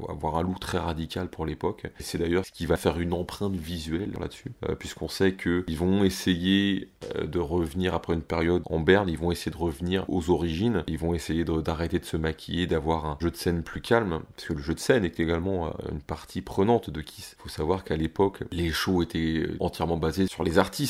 avoir 0.09 0.37
un 0.37 0.43
look 0.43 0.61
très 0.61 0.79
radical 0.79 1.29
pour 1.29 1.47
l'époque. 1.47 1.87
C'est 1.99 2.19
d'ailleurs 2.19 2.45
ce 2.45 2.53
qui 2.53 2.67
va 2.67 2.77
faire 2.77 2.99
une 3.01 3.13
empreinte 3.13 3.55
visuelle 3.55 4.13
là-dessus, 4.21 4.53
puisqu'on 4.79 5.09
sait 5.09 5.35
qu'ils 5.35 5.79
vont 5.79 6.05
essayer 6.05 6.89
de 7.21 7.39
revenir 7.39 7.95
après 7.95 8.15
une 8.15 8.23
période 8.23 8.63
en 8.67 8.81
berne, 8.81 9.09
ils 9.09 9.19
vont 9.19 9.31
essayer 9.31 9.53
de 9.53 9.57
revenir 9.57 10.05
aux 10.09 10.31
origines, 10.31 10.85
ils 10.89 10.99
vont 10.99 11.15
essayer 11.15 11.45
d'arrêter 11.45 11.99
de, 11.99 12.05
de, 12.05 12.09
se 12.09 12.17
maquiller, 12.17 12.67
d'avoir 12.67 13.07
un 13.07 13.19
jeu 13.21 13.31
de 13.31 13.37
scène 13.37 13.63
plus 13.63 13.81
calme, 13.81 14.21
parce 14.35 14.49
que 14.49 14.53
le 14.53 14.61
jeu 14.61 14.75
de 14.75 14.81
scène 14.81 15.05
est 15.05 15.21
également 15.21 15.73
une 15.91 16.01
partie 16.01 16.43
prenante 16.43 16.91
de 16.91 17.01
Kiss. 17.01 17.37
Il 17.39 17.43
faut 17.43 17.49
savoir 17.49 17.85
qu'à 17.85 17.97
l'époque, 17.97 18.43
les 18.51 18.71
shows 18.71 19.03
étaient 19.03 19.47
entièrement 19.61 19.97
basés 19.97 20.27
sur 20.27 20.45
les 20.45 20.59
artistes 20.59 20.88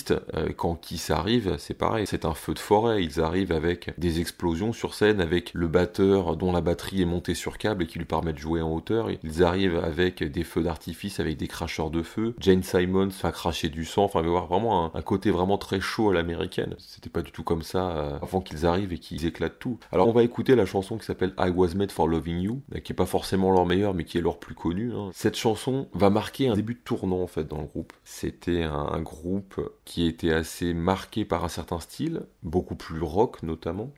quand 0.56 0.74
Kiss 0.76 1.10
arrive, 1.10 1.56
c'est 1.58 1.74
pareil, 1.74 2.06
c'est 2.06 2.24
un 2.24 2.34
feu 2.34 2.54
de 2.54 2.58
forêt. 2.58 3.02
Ils 3.02 3.20
arrivent 3.20 3.52
avec 3.52 3.92
des 3.98 4.20
explosions 4.20 4.72
sur 4.72 4.94
scène, 4.94 5.20
avec 5.20 5.52
le 5.54 5.68
batteur 5.68 6.36
dont 6.36 6.52
la 6.52 6.60
batterie 6.60 7.02
est 7.02 7.06
montée 7.06 7.34
sur 7.34 7.58
câble 7.58 7.84
et 7.84 7.86
qui 7.86 7.98
lui 7.98 8.04
permet 8.04 8.32
de 8.32 8.38
jouer 8.38 8.62
en 8.62 8.72
hauteur. 8.72 9.08
Ils 9.22 9.42
arrivent 9.42 9.76
avec 9.76 10.22
des 10.22 10.44
feux 10.44 10.62
d'artifice, 10.62 11.20
avec 11.20 11.36
des 11.36 11.48
cracheurs 11.48 11.90
de 11.90 12.02
feu. 12.02 12.34
Jane 12.38 12.62
Simons 12.62 13.10
va 13.22 13.32
cracher 13.32 13.68
du 13.68 13.84
sang. 13.84 14.04
Enfin, 14.04 14.20
avoir 14.20 14.46
vraiment 14.46 14.86
un, 14.86 14.98
un, 14.98 15.02
côté 15.02 15.30
vraiment 15.30 15.58
très 15.58 15.80
chaud 15.80 16.10
à 16.10 16.14
l'américaine. 16.14 16.74
C'était 16.78 17.10
pas 17.10 17.22
du 17.22 17.32
tout 17.32 17.42
comme 17.42 17.62
ça 17.62 17.90
euh, 17.90 18.18
avant 18.22 18.40
qu'ils 18.40 18.66
arrivent 18.66 18.92
et 18.92 18.98
qu'ils 18.98 19.26
éclatent 19.26 19.58
tout. 19.58 19.78
Alors, 19.92 20.08
on 20.08 20.12
va 20.12 20.22
écouter 20.22 20.54
la 20.54 20.66
chanson 20.66 20.98
qui 20.98 21.06
s'appelle 21.06 21.34
I 21.38 21.50
Was 21.50 21.74
Made 21.74 21.92
for 21.92 22.08
Loving 22.08 22.40
You, 22.40 22.62
qui 22.84 22.92
est 22.92 22.96
pas 22.96 23.06
forcément 23.06 23.50
leur 23.50 23.66
meilleure, 23.66 23.94
mais 23.94 24.04
qui 24.04 24.18
est 24.18 24.22
leur 24.22 24.38
plus 24.38 24.54
connue. 24.54 24.92
Hein. 24.94 25.10
Cette 25.12 25.36
chanson 25.36 25.88
va 25.94 26.10
marquer 26.10 26.48
un 26.48 26.54
début 26.54 26.74
de 26.74 26.80
tournant 26.80 27.22
en 27.22 27.26
fait 27.26 27.44
dans 27.44 27.58
le 27.58 27.66
groupe. 27.66 27.92
C'était 28.04 28.62
un 28.62 29.00
groupe 29.00 29.60
qui 29.88 30.06
était 30.06 30.34
assez 30.34 30.74
marqué 30.74 31.24
par 31.24 31.44
un 31.46 31.48
certain 31.48 31.80
style, 31.80 32.20
beaucoup 32.42 32.76
plus 32.76 33.00
rock 33.00 33.42
notamment. 33.42 33.90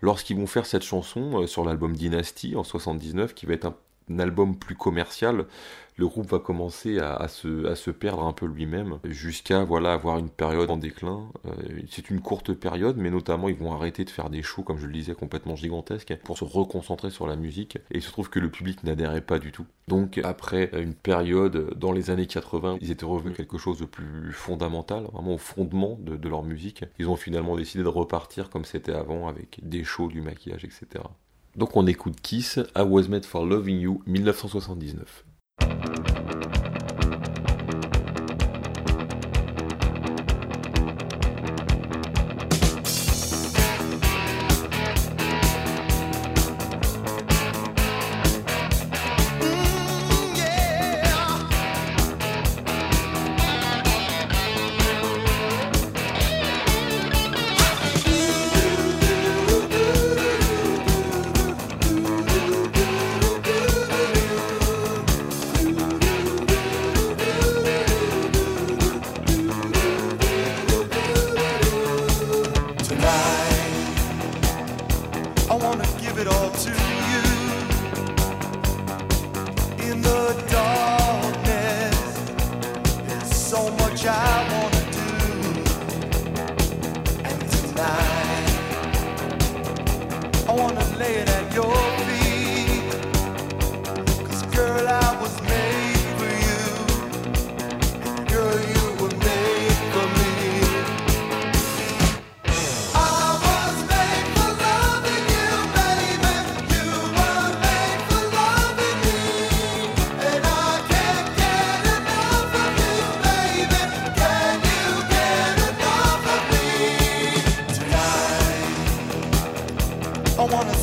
Lorsqu'ils 0.00 0.36
vont 0.36 0.48
faire 0.48 0.66
cette 0.66 0.82
chanson 0.82 1.42
euh, 1.42 1.46
sur 1.46 1.64
l'album 1.64 1.94
Dynasty 1.94 2.56
en 2.56 2.64
79, 2.64 3.34
qui 3.34 3.46
va 3.46 3.54
être 3.54 3.66
un, 3.66 3.76
un 4.10 4.18
album 4.18 4.58
plus 4.58 4.74
commercial, 4.74 5.46
le 5.98 6.06
groupe 6.06 6.30
va 6.30 6.38
commencer 6.38 7.00
à, 7.00 7.26
se, 7.26 7.90
perdre 7.90 8.24
un 8.24 8.32
peu 8.32 8.46
lui-même, 8.46 9.00
jusqu'à 9.04 9.64
voilà 9.64 9.92
avoir 9.92 10.18
une 10.18 10.30
période 10.30 10.70
en 10.70 10.76
déclin. 10.76 11.28
Euh, 11.46 11.50
c'est 11.90 12.08
une 12.08 12.20
courte 12.20 12.54
période, 12.54 12.96
mais 12.96 13.10
notamment 13.10 13.48
ils 13.48 13.56
vont 13.56 13.72
arrêter 13.72 14.04
de 14.04 14.10
faire 14.10 14.30
des 14.30 14.42
shows, 14.42 14.62
comme 14.62 14.78
je 14.78 14.86
le 14.86 14.92
disais, 14.92 15.14
complètement 15.14 15.56
gigantesques, 15.56 16.16
pour 16.22 16.38
se 16.38 16.44
reconcentrer 16.44 17.10
sur 17.10 17.26
la 17.26 17.34
musique. 17.34 17.76
Et 17.90 17.96
il 17.96 18.02
se 18.02 18.12
trouve 18.12 18.30
que 18.30 18.38
le 18.38 18.48
public 18.48 18.84
n'adhérait 18.84 19.22
pas 19.22 19.40
du 19.40 19.50
tout. 19.50 19.66
Donc 19.88 20.18
après 20.22 20.70
une 20.72 20.94
période 20.94 21.74
dans 21.76 21.90
les 21.90 22.10
années 22.10 22.26
80, 22.26 22.78
ils 22.80 22.92
étaient 22.92 23.04
revenus 23.04 23.36
quelque 23.36 23.58
chose 23.58 23.80
de 23.80 23.84
plus 23.84 24.32
fondamental, 24.32 25.04
vraiment 25.12 25.34
au 25.34 25.38
fondement 25.38 25.98
de, 26.00 26.16
de 26.16 26.28
leur 26.28 26.44
musique. 26.44 26.84
Ils 27.00 27.08
ont 27.08 27.16
finalement 27.16 27.56
décidé 27.56 27.82
de 27.82 27.88
repartir 27.88 28.50
comme 28.50 28.64
c'était 28.64 28.92
avant, 28.92 29.26
avec 29.26 29.58
des 29.64 29.82
shows, 29.82 30.06
du 30.06 30.20
maquillage, 30.20 30.64
etc. 30.64 31.04
Donc 31.56 31.76
on 31.76 31.88
écoute 31.88 32.20
Kiss, 32.20 32.60
I 32.76 32.82
Was 32.82 33.08
Made 33.08 33.24
for 33.24 33.44
Loving 33.44 33.80
You, 33.80 34.02
1979. 34.06 35.24
Thank 35.80 36.08
you. 36.08 36.17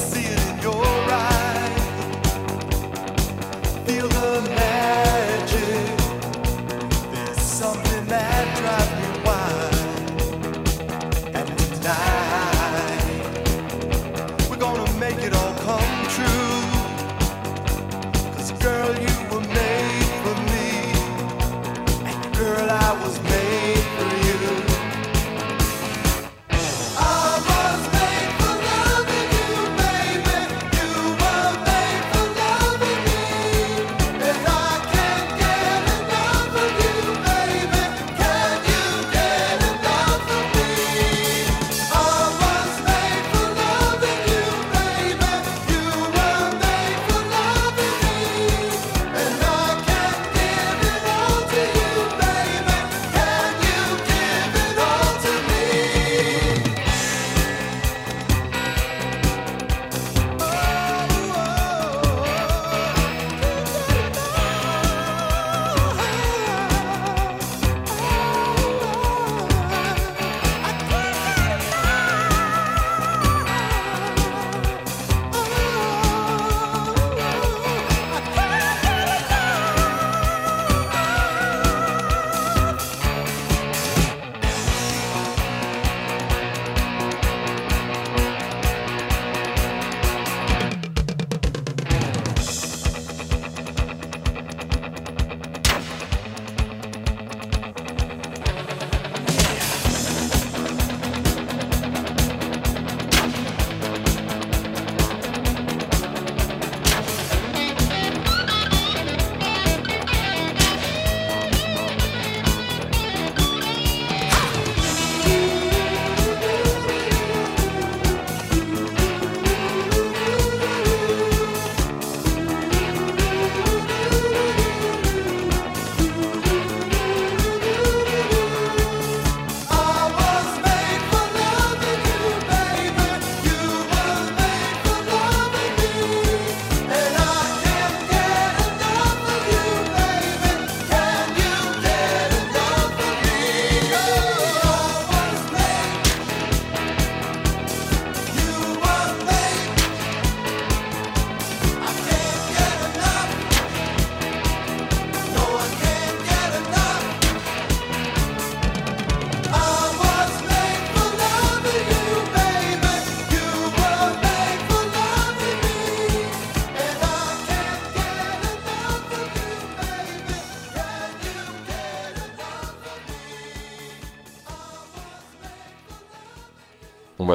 see 0.05 0.25
it 0.25 0.39
in 0.49 0.61
your 0.61 0.85
eyes. 0.85 1.34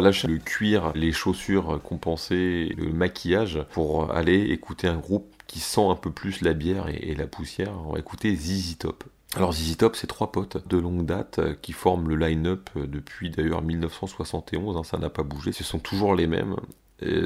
Lâcher 0.01 0.29
le 0.29 0.39
cuir, 0.39 0.93
les 0.95 1.13
chaussures 1.13 1.81
compensées, 1.83 2.75
le 2.77 2.93
maquillage 2.93 3.63
pour 3.73 4.11
aller 4.13 4.51
écouter 4.51 4.89
un 4.89 4.97
groupe 4.97 5.35
qui 5.47 5.61
sent 5.61 5.87
un 5.87 5.97
peu 5.97 6.11
plus 6.11 6.43
la 6.43 6.53
bière 6.53 6.87
et, 6.89 7.15
la 7.15 7.27
poussière. 7.27 7.73
On 7.87 7.93
va 7.93 7.99
écouter 7.99 8.35
ZZ 8.35 8.79
Top. 8.79 9.05
Alors 9.35 9.53
ZZ 9.53 9.77
Top, 9.77 9.97
c'est 9.97 10.07
trois 10.07 10.33
potes 10.33 10.67
de 10.69 10.79
longue 10.79 11.05
date 11.05 11.41
qui 11.61 11.73
forment 11.73 12.09
le 12.09 12.17
line-up 12.17 12.71
depuis 12.77 13.31
d'ailleurs 13.31 13.63
1971, 13.63 14.77
hein, 14.77 14.85
ça 14.85 14.99
n'a 14.99 15.11
pas 15.11 15.23
bougé, 15.23 15.53
ce 15.53 15.65
sont 15.65 15.79
toujours 15.79 16.15
les 16.15 16.27
mêmes. 16.27 16.57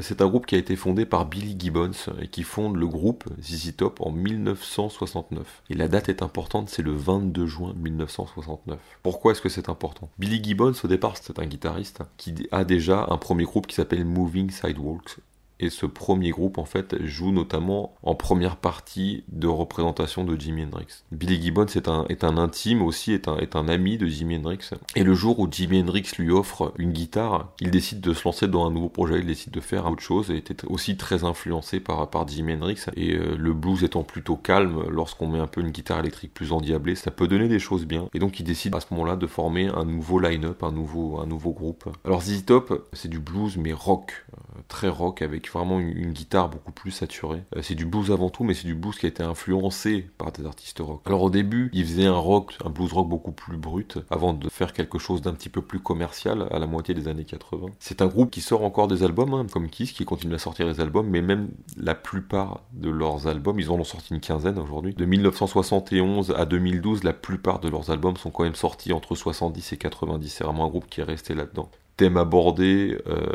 C'est 0.01 0.21
un 0.21 0.27
groupe 0.27 0.45
qui 0.45 0.55
a 0.55 0.57
été 0.57 0.75
fondé 0.75 1.05
par 1.05 1.25
Billy 1.25 1.55
Gibbons 1.59 1.91
et 2.21 2.27
qui 2.27 2.43
fonde 2.43 2.77
le 2.77 2.87
groupe 2.87 3.25
ZZ 3.41 3.75
Top 3.75 3.99
en 4.01 4.11
1969. 4.11 5.63
Et 5.69 5.73
la 5.73 5.87
date 5.87 6.07
est 6.07 6.21
importante, 6.21 6.69
c'est 6.69 6.81
le 6.81 6.93
22 6.93 7.45
juin 7.45 7.73
1969. 7.75 8.79
Pourquoi 9.03 9.33
est-ce 9.33 9.41
que 9.41 9.49
c'est 9.49 9.67
important? 9.67 10.09
Billy 10.17 10.41
Gibbons, 10.41 10.73
au 10.83 10.87
départ, 10.87 11.17
c'est 11.21 11.39
un 11.39 11.45
guitariste 11.45 12.03
qui 12.17 12.33
a 12.51 12.63
déjà 12.63 13.05
un 13.09 13.17
premier 13.17 13.43
groupe 13.43 13.67
qui 13.67 13.75
s'appelle 13.75 14.05
Moving 14.05 14.49
Sidewalks. 14.49 15.17
Et 15.59 15.69
ce 15.69 15.85
premier 15.85 16.31
groupe, 16.31 16.57
en 16.57 16.65
fait, 16.65 16.95
joue 17.03 17.31
notamment 17.31 17.95
en 18.03 18.15
première 18.15 18.57
partie 18.57 19.23
de 19.29 19.47
représentation 19.47 20.23
de 20.23 20.39
Jimi 20.39 20.63
Hendrix. 20.63 21.03
Billy 21.11 21.41
Gibbons 21.41 21.65
est 21.65 21.87
un, 21.87 22.05
est 22.09 22.23
un 22.23 22.37
intime 22.37 22.81
aussi, 22.81 23.13
est 23.13 23.27
un, 23.27 23.37
est 23.37 23.55
un 23.55 23.67
ami 23.67 23.97
de 23.97 24.05
Jimi 24.05 24.35
Hendrix. 24.35 24.71
Et 24.95 25.03
le 25.03 25.13
jour 25.13 25.39
où 25.39 25.47
Jimi 25.49 25.81
Hendrix 25.81 26.11
lui 26.19 26.31
offre 26.31 26.73
une 26.77 26.91
guitare, 26.91 27.53
il 27.61 27.71
décide 27.71 28.01
de 28.01 28.13
se 28.13 28.25
lancer 28.25 28.47
dans 28.47 28.65
un 28.65 28.71
nouveau 28.71 28.89
projet, 28.89 29.19
il 29.19 29.25
décide 29.25 29.51
de 29.51 29.61
faire 29.61 29.89
autre 29.89 30.03
chose 30.03 30.29
et 30.29 30.37
était 30.37 30.65
aussi 30.67 30.97
très 30.97 31.23
influencé 31.23 31.79
par, 31.79 32.09
par 32.09 32.27
Jimi 32.27 32.53
Hendrix. 32.53 32.85
Et 32.95 33.15
euh, 33.15 33.35
le 33.37 33.53
blues 33.53 33.83
étant 33.83 34.03
plutôt 34.03 34.35
calme, 34.35 34.83
lorsqu'on 34.89 35.27
met 35.27 35.39
un 35.39 35.47
peu 35.47 35.61
une 35.61 35.71
guitare 35.71 35.99
électrique 35.99 36.33
plus 36.33 36.51
endiablée, 36.51 36.95
ça 36.95 37.11
peut 37.11 37.27
donner 37.27 37.47
des 37.47 37.59
choses 37.59 37.85
bien. 37.85 38.09
Et 38.13 38.19
donc 38.19 38.39
il 38.39 38.43
décide 38.43 38.75
à 38.75 38.81
ce 38.81 38.87
moment-là 38.91 39.15
de 39.15 39.27
former 39.27 39.67
un 39.67 39.85
nouveau 39.85 40.19
line-up, 40.19 40.63
un 40.63 40.71
nouveau, 40.71 41.19
un 41.19 41.25
nouveau 41.25 41.51
groupe. 41.51 41.89
Alors 42.03 42.21
ZZ 42.21 42.45
Top, 42.45 42.89
c'est 42.93 43.07
du 43.07 43.19
blues 43.19 43.57
mais 43.57 43.73
rock, 43.73 44.25
euh, 44.33 44.61
très 44.67 44.89
rock 44.89 45.21
avec 45.21 45.44
vraiment 45.51 45.79
une, 45.79 46.13
guitare 46.13 46.49
beaucoup 46.49 46.71
plus 46.71 46.91
saturée. 46.91 47.43
Euh, 47.55 47.61
c'est 47.61 47.75
du 47.75 47.85
blues 47.85 48.11
avant 48.11 48.29
tout, 48.29 48.43
mais 48.43 48.53
c'est 48.53 48.67
du 48.67 48.75
blues 48.75 48.97
qui 48.97 49.05
a 49.05 49.09
été 49.09 49.23
influencé 49.23 50.07
par 50.17 50.31
des 50.31 50.45
artistes 50.45 50.79
rock. 50.79 51.01
Alors 51.05 51.23
au 51.23 51.29
début, 51.29 51.69
ils 51.73 51.85
faisaient 51.85 52.05
un 52.05 52.17
rock, 52.17 52.57
un 52.63 52.69
blues 52.69 52.93
rock 52.93 53.09
beaucoup 53.09 53.31
plus 53.31 53.57
brut, 53.57 53.97
avant 54.09 54.33
de 54.33 54.49
faire 54.49 54.73
quelque 54.73 54.97
chose 54.97 55.21
d'un 55.21 55.33
petit 55.33 55.49
peu 55.49 55.61
plus 55.61 55.79
commercial 55.79 56.47
à 56.51 56.59
la 56.59 56.67
moitié 56.67 56.93
des 56.93 57.07
années 57.07 57.25
80. 57.25 57.67
C'est 57.79 58.01
un 58.01 58.07
groupe 58.07 58.31
qui 58.31 58.41
sort 58.41 58.63
encore 58.63 58.87
des 58.87 59.03
albums, 59.03 59.33
hein, 59.33 59.45
comme 59.51 59.69
Kiss, 59.69 59.91
qui 59.91 60.05
continue 60.05 60.35
à 60.35 60.39
sortir 60.39 60.67
des 60.67 60.79
albums, 60.79 61.07
mais 61.07 61.21
même 61.21 61.49
la 61.77 61.95
plupart 61.95 62.61
de 62.73 62.89
leurs 62.89 63.27
albums, 63.27 63.59
ils 63.59 63.69
en 63.69 63.75
ont 63.75 63.83
sorti 63.83 64.13
une 64.13 64.21
quinzaine 64.21 64.57
aujourd'hui. 64.57 64.93
De 64.93 65.05
1971 65.05 66.31
à 66.37 66.45
2012, 66.45 67.03
la 67.03 67.13
plupart 67.13 67.59
de 67.59 67.69
leurs 67.69 67.89
albums 67.89 68.17
sont 68.17 68.31
quand 68.31 68.43
même 68.43 68.55
sortis 68.55 68.93
entre 68.93 69.15
70 69.15 69.73
et 69.73 69.77
90. 69.77 70.29
C'est 70.29 70.43
vraiment 70.43 70.65
un 70.65 70.69
groupe 70.69 70.87
qui 70.87 71.01
est 71.01 71.03
resté 71.03 71.33
là-dedans 71.33 71.69
thème 71.97 72.17
abordé, 72.17 72.97
euh, 73.07 73.25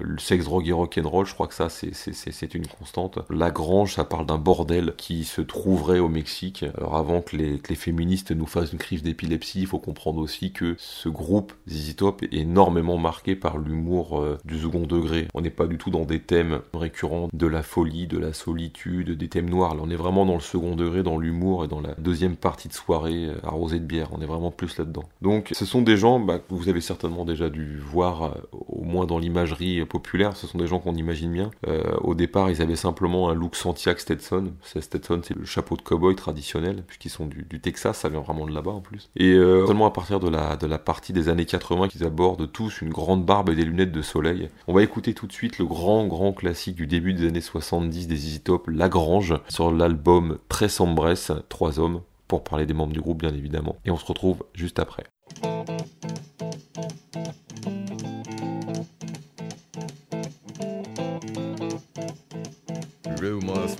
le 0.00 0.18
sexe, 0.18 0.44
drogue 0.46 0.68
et 0.68 0.72
rock'n'roll, 0.72 1.26
je 1.26 1.34
crois 1.34 1.46
que 1.46 1.54
ça 1.54 1.68
c'est- 1.68 2.54
une 2.54 2.66
constante. 2.66 3.18
La 3.28 3.50
Grange, 3.50 3.94
ça 3.94 4.04
parle 4.04 4.24
d'un 4.26 4.38
bordel 4.38 4.94
qui 4.96 5.24
se 5.24 5.40
trouverait 5.40 5.98
au 5.98 6.08
Mexique. 6.08 6.64
Alors 6.78 6.96
avant 6.96 7.20
que 7.20 7.36
les, 7.36 7.58
que 7.58 7.70
les 7.70 7.74
féministes 7.74 8.30
nous 8.30 8.46
fassent 8.46 8.72
une 8.72 8.78
crise 8.78 9.02
d'épilepsie, 9.02 9.60
il 9.62 9.66
faut 9.66 9.78
comprendre 9.80 10.20
aussi 10.20 10.52
que 10.52 10.76
ce 10.78 11.08
groupe 11.08 11.52
ZZ 11.68 11.96
est 12.22 12.34
énormément 12.34 12.98
marqué 12.98 13.34
par 13.36 13.58
l'humour 13.58 14.20
euh, 14.20 14.38
du 14.44 14.58
second 14.60 14.86
degré. 14.86 15.26
On 15.34 15.40
n'est 15.40 15.50
pas 15.50 15.66
du 15.66 15.76
tout 15.76 15.90
dans 15.90 16.04
des 16.04 16.20
thèmes 16.20 16.60
récurrents 16.72 17.28
de 17.32 17.46
la 17.46 17.62
folie, 17.62 18.06
de 18.06 18.18
la 18.18 18.32
solitude, 18.32 19.10
des 19.10 19.28
thèmes 19.28 19.50
noirs. 19.50 19.74
Là 19.74 19.80
on 19.84 19.90
est 19.90 19.96
vraiment 19.96 20.24
dans 20.24 20.34
le 20.34 20.40
second 20.40 20.76
degré, 20.76 21.02
dans 21.02 21.18
l'humour 21.18 21.64
et 21.64 21.68
dans 21.68 21.80
la 21.80 21.94
deuxième 21.98 22.36
partie 22.36 22.68
de 22.68 22.74
soirée 22.74 23.26
euh, 23.26 23.34
arrosée 23.42 23.80
de 23.80 23.84
bière. 23.84 24.10
On 24.12 24.20
est 24.20 24.26
vraiment 24.26 24.50
plus 24.52 24.78
là-dedans. 24.78 25.04
Donc 25.20 25.50
ce 25.52 25.64
sont 25.64 25.82
des 25.82 25.96
gens 25.96 26.20
bah, 26.20 26.38
que 26.38 26.54
vous 26.54 26.68
avez 26.68 26.80
certainement 26.80 27.24
déjà 27.24 27.50
dû 27.50 27.78
voir 27.78 28.05
euh, 28.06 28.28
au 28.52 28.84
moins 28.84 29.06
dans 29.06 29.18
l'imagerie 29.18 29.84
populaire, 29.84 30.36
ce 30.36 30.46
sont 30.46 30.58
des 30.58 30.66
gens 30.66 30.78
qu'on 30.78 30.94
imagine 30.94 31.32
bien. 31.32 31.50
Euh, 31.66 31.94
au 32.00 32.14
départ, 32.14 32.50
ils 32.50 32.62
avaient 32.62 32.76
simplement 32.76 33.28
un 33.28 33.34
look 33.34 33.56
Santiago 33.56 33.98
Stetson. 33.98 34.52
Stetson, 34.62 35.20
c'est 35.22 35.36
le 35.36 35.44
chapeau 35.44 35.76
de 35.76 35.82
cowboy 35.82 36.14
traditionnel, 36.14 36.84
puisqu'ils 36.86 37.10
sont 37.10 37.26
du, 37.26 37.44
Texas, 37.60 37.98
ça 37.98 38.08
vient 38.08 38.20
vraiment 38.20 38.46
de 38.46 38.52
là-bas 38.52 38.72
en 38.72 38.80
plus. 38.80 39.10
Et 39.16 39.32
euh, 39.32 39.66
seulement 39.66 39.86
à 39.86 39.90
partir 39.90 40.20
de 40.20 40.28
la, 40.28 40.78
partie 40.78 41.12
des 41.12 41.28
années 41.28 41.46
80 41.46 41.88
qu'ils 41.88 42.04
abordent 42.04 42.50
tous 42.50 42.82
une 42.82 42.90
grande 42.90 43.24
barbe 43.24 43.50
et 43.50 43.54
des 43.54 43.64
lunettes 43.64 43.92
de 43.92 44.02
soleil. 44.02 44.50
On 44.68 44.74
va 44.74 44.82
écouter 44.82 45.14
tout 45.14 45.26
de 45.26 45.32
suite 45.32 45.58
le 45.58 45.64
grand, 45.64 46.06
grand 46.06 46.32
classique 46.32 46.76
du 46.76 46.86
début 46.86 47.14
des 47.14 47.28
années 47.28 47.40
70 47.40 48.08
des 48.08 48.26
Easy 48.26 48.40
Top, 48.40 48.68
Lagrange, 48.68 49.34
sur 49.48 49.72
l'album 49.72 50.38
Très 50.48 50.68
Sombresse, 50.68 51.32
Trois 51.48 51.80
Hommes, 51.80 52.02
pour 52.28 52.44
parler 52.44 52.66
des 52.66 52.74
membres 52.74 52.92
du 52.92 53.00
groupe 53.00 53.20
bien 53.20 53.34
évidemment. 53.34 53.76
Et 53.84 53.90
on 53.90 53.96
se 53.96 54.06
retrouve 54.06 54.44
juste 54.54 54.78
après. 54.78 55.04
Rumors 55.42 55.76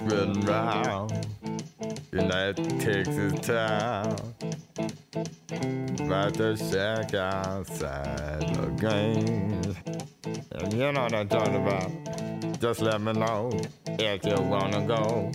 spreading 0.06 0.42
mm, 0.42 0.48
round 0.48 1.12
in 2.12 2.28
that 2.28 2.56
Texas 2.80 3.32
town 3.40 4.16
about 6.00 6.34
the 6.34 6.56
shack 6.56 7.14
outside 7.14 8.40
the 8.54 8.68
game. 8.78 9.60
And 10.52 10.72
you 10.72 10.92
know 10.92 11.02
what 11.02 11.14
I'm 11.14 11.28
talking 11.28 11.56
about. 11.56 11.90
Just 12.60 12.80
let 12.80 13.00
me 13.00 13.12
know 13.12 13.50
if 13.98 14.24
you 14.24 14.36
wanna 14.42 14.86
go 14.86 15.30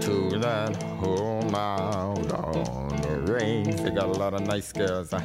to 0.00 0.38
that 0.38 0.82
home 0.82 1.54
out 1.54 2.32
on 2.32 2.88
the 3.02 3.32
range. 3.32 3.76
They 3.76 3.90
got 3.90 4.06
a 4.06 4.18
lot 4.18 4.34
of 4.34 4.46
nice 4.46 4.72
girls. 4.72 5.10
Huh? 5.10 5.20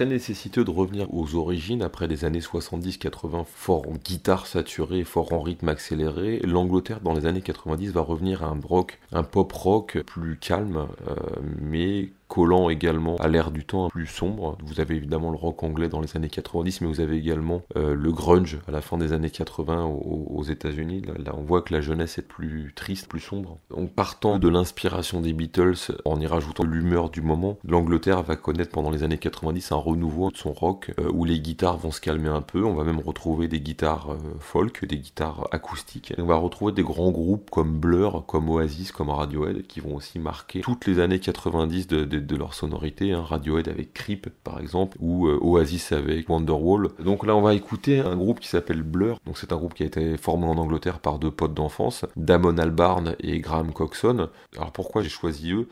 Très 0.00 0.06
nécessiteux 0.06 0.64
de 0.64 0.70
revenir 0.70 1.12
aux 1.12 1.34
origines 1.34 1.82
après 1.82 2.06
les 2.06 2.24
années 2.24 2.40
70-80, 2.40 3.44
fort 3.44 3.86
en 3.86 3.92
guitare 4.02 4.46
saturée, 4.46 5.04
fort 5.04 5.34
en 5.34 5.42
rythme 5.42 5.68
accéléré. 5.68 6.40
L'Angleterre 6.42 7.02
dans 7.02 7.12
les 7.12 7.26
années 7.26 7.42
90 7.42 7.90
va 7.90 8.00
revenir 8.00 8.42
à 8.42 8.46
un 8.46 8.58
rock, 8.64 8.98
un 9.12 9.24
pop 9.24 9.52
rock 9.52 9.98
plus 10.06 10.38
calme, 10.38 10.88
euh, 11.06 11.14
mais 11.60 12.12
collant 12.30 12.70
également 12.70 13.16
à 13.16 13.26
l'ère 13.26 13.50
du 13.50 13.64
temps 13.64 13.88
plus 13.88 14.06
sombre. 14.06 14.56
Vous 14.62 14.80
avez 14.80 14.94
évidemment 14.94 15.30
le 15.30 15.36
rock 15.36 15.64
anglais 15.64 15.88
dans 15.88 16.00
les 16.00 16.16
années 16.16 16.28
90, 16.28 16.80
mais 16.80 16.86
vous 16.86 17.00
avez 17.00 17.16
également 17.16 17.62
euh, 17.76 17.94
le 17.94 18.12
grunge 18.12 18.60
à 18.68 18.70
la 18.70 18.80
fin 18.80 18.98
des 18.98 19.12
années 19.12 19.30
80 19.30 19.84
aux, 19.84 20.42
États-Unis. 20.44 21.02
Là, 21.02 21.32
on 21.36 21.42
voit 21.42 21.60
que 21.60 21.74
la 21.74 21.80
jeunesse 21.80 22.18
est 22.18 22.26
plus 22.26 22.72
triste, 22.74 23.08
plus 23.08 23.20
sombre. 23.20 23.58
Donc 23.70 23.90
partant 23.92 24.38
de 24.38 24.48
l'inspiration 24.48 25.20
des 25.20 25.32
Beatles, 25.32 25.92
en 26.04 26.20
y 26.20 26.26
rajoutant 26.26 26.62
l'humeur 26.62 27.10
du 27.10 27.20
moment, 27.20 27.58
l'Angleterre 27.64 28.22
va 28.22 28.36
connaître 28.36 28.70
pendant 28.70 28.90
les 28.90 29.02
années 29.02 29.18
90 29.18 29.72
un 29.72 29.76
renouveau 29.76 30.30
de 30.30 30.36
son 30.36 30.52
rock 30.52 30.92
euh, 31.00 31.10
où 31.12 31.24
les 31.24 31.40
guitares 31.40 31.78
vont 31.78 31.90
se 31.90 32.00
calmer 32.00 32.28
un 32.28 32.42
peu. 32.42 32.64
On 32.64 32.74
va 32.74 32.84
même 32.84 33.00
retrouver 33.00 33.48
des 33.48 33.60
guitares 33.60 34.12
euh, 34.12 34.18
folk, 34.38 34.84
des 34.84 34.98
guitares 34.98 35.48
acoustiques. 35.50 36.14
On 36.16 36.26
va 36.26 36.36
retrouver 36.36 36.72
des 36.72 36.84
grands 36.84 37.10
groupes 37.10 37.50
comme 37.50 37.78
Blur, 37.78 38.24
comme 38.26 38.48
Oasis, 38.48 38.92
comme 38.92 39.10
Radiohead 39.10 39.66
qui 39.66 39.80
vont 39.80 39.96
aussi 39.96 40.20
marquer 40.20 40.60
toutes 40.60 40.86
les 40.86 41.00
années 41.00 41.18
90 41.18 41.88
de, 41.88 42.04
de 42.04 42.19
de 42.26 42.36
leur 42.36 42.54
sonorité, 42.54 43.12
hein, 43.12 43.22
Radiohead 43.22 43.68
avec 43.68 43.92
Creep 43.92 44.28
par 44.44 44.60
exemple, 44.60 44.96
ou 45.00 45.26
euh, 45.26 45.38
Oasis 45.40 45.92
avec 45.92 46.28
Wonderwall. 46.28 46.88
Donc 47.02 47.26
là 47.26 47.36
on 47.36 47.40
va 47.40 47.54
écouter 47.54 48.00
un 48.00 48.16
groupe 48.16 48.40
qui 48.40 48.48
s'appelle 48.48 48.82
Blur, 48.82 49.18
donc 49.26 49.38
c'est 49.38 49.52
un 49.52 49.56
groupe 49.56 49.74
qui 49.74 49.82
a 49.82 49.86
été 49.86 50.16
formé 50.16 50.46
en 50.46 50.56
Angleterre 50.56 51.00
par 51.00 51.18
deux 51.18 51.30
potes 51.30 51.54
d'enfance, 51.54 52.04
Damon 52.16 52.58
Albarn 52.58 53.16
et 53.20 53.40
Graham 53.40 53.72
Coxon. 53.72 54.28
Alors 54.56 54.72
pourquoi 54.72 55.02
j'ai 55.02 55.08
choisi 55.08 55.52
eux? 55.52 55.68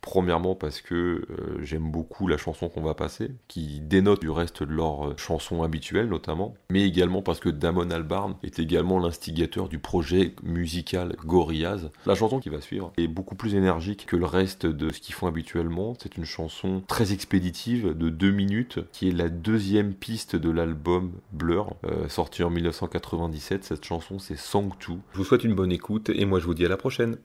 Premièrement 0.00 0.54
parce 0.54 0.80
que 0.80 0.94
euh, 0.94 1.58
j'aime 1.62 1.90
beaucoup 1.90 2.26
la 2.26 2.38
chanson 2.38 2.68
qu'on 2.68 2.82
va 2.82 2.94
passer, 2.94 3.32
qui 3.48 3.80
dénote 3.80 4.20
du 4.20 4.30
reste 4.30 4.62
de 4.62 4.72
leurs 4.72 5.08
euh, 5.08 5.14
chansons 5.16 5.62
habituelles 5.62 6.08
notamment, 6.08 6.54
mais 6.70 6.86
également 6.86 7.20
parce 7.22 7.40
que 7.40 7.50
Damon 7.50 7.90
Albarn 7.90 8.36
est 8.42 8.58
également 8.58 8.98
l'instigateur 8.98 9.68
du 9.68 9.78
projet 9.78 10.34
musical 10.42 11.16
Gorillaz. 11.24 11.90
La 12.06 12.14
chanson 12.14 12.40
qui 12.40 12.48
va 12.48 12.60
suivre 12.60 12.92
est 12.96 13.08
beaucoup 13.08 13.34
plus 13.34 13.54
énergique 13.54 14.06
que 14.06 14.16
le 14.16 14.24
reste 14.24 14.66
de 14.66 14.92
ce 14.92 15.00
qu'ils 15.00 15.14
font 15.14 15.26
habituellement. 15.26 15.94
C'est 16.00 16.16
une 16.16 16.24
chanson 16.24 16.82
très 16.86 17.12
expéditive 17.12 17.96
de 17.96 18.08
deux 18.08 18.30
minutes, 18.30 18.80
qui 18.92 19.08
est 19.08 19.12
la 19.12 19.28
deuxième 19.28 19.92
piste 19.92 20.36
de 20.36 20.50
l'album 20.50 21.12
Blur, 21.32 21.76
euh, 21.84 22.08
sorti 22.08 22.42
en 22.42 22.50
1997. 22.50 23.64
Cette 23.64 23.84
chanson 23.84 24.18
c'est 24.18 24.38
Song 24.38 24.70
2. 24.88 24.94
Je 25.12 25.18
vous 25.18 25.24
souhaite 25.24 25.44
une 25.44 25.54
bonne 25.54 25.72
écoute 25.72 26.10
et 26.10 26.24
moi 26.24 26.40
je 26.40 26.46
vous 26.46 26.54
dis 26.54 26.64
à 26.64 26.68
la 26.68 26.76
prochaine. 26.76 27.18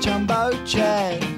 Jumbo 0.00 0.50
jet. 0.64 1.35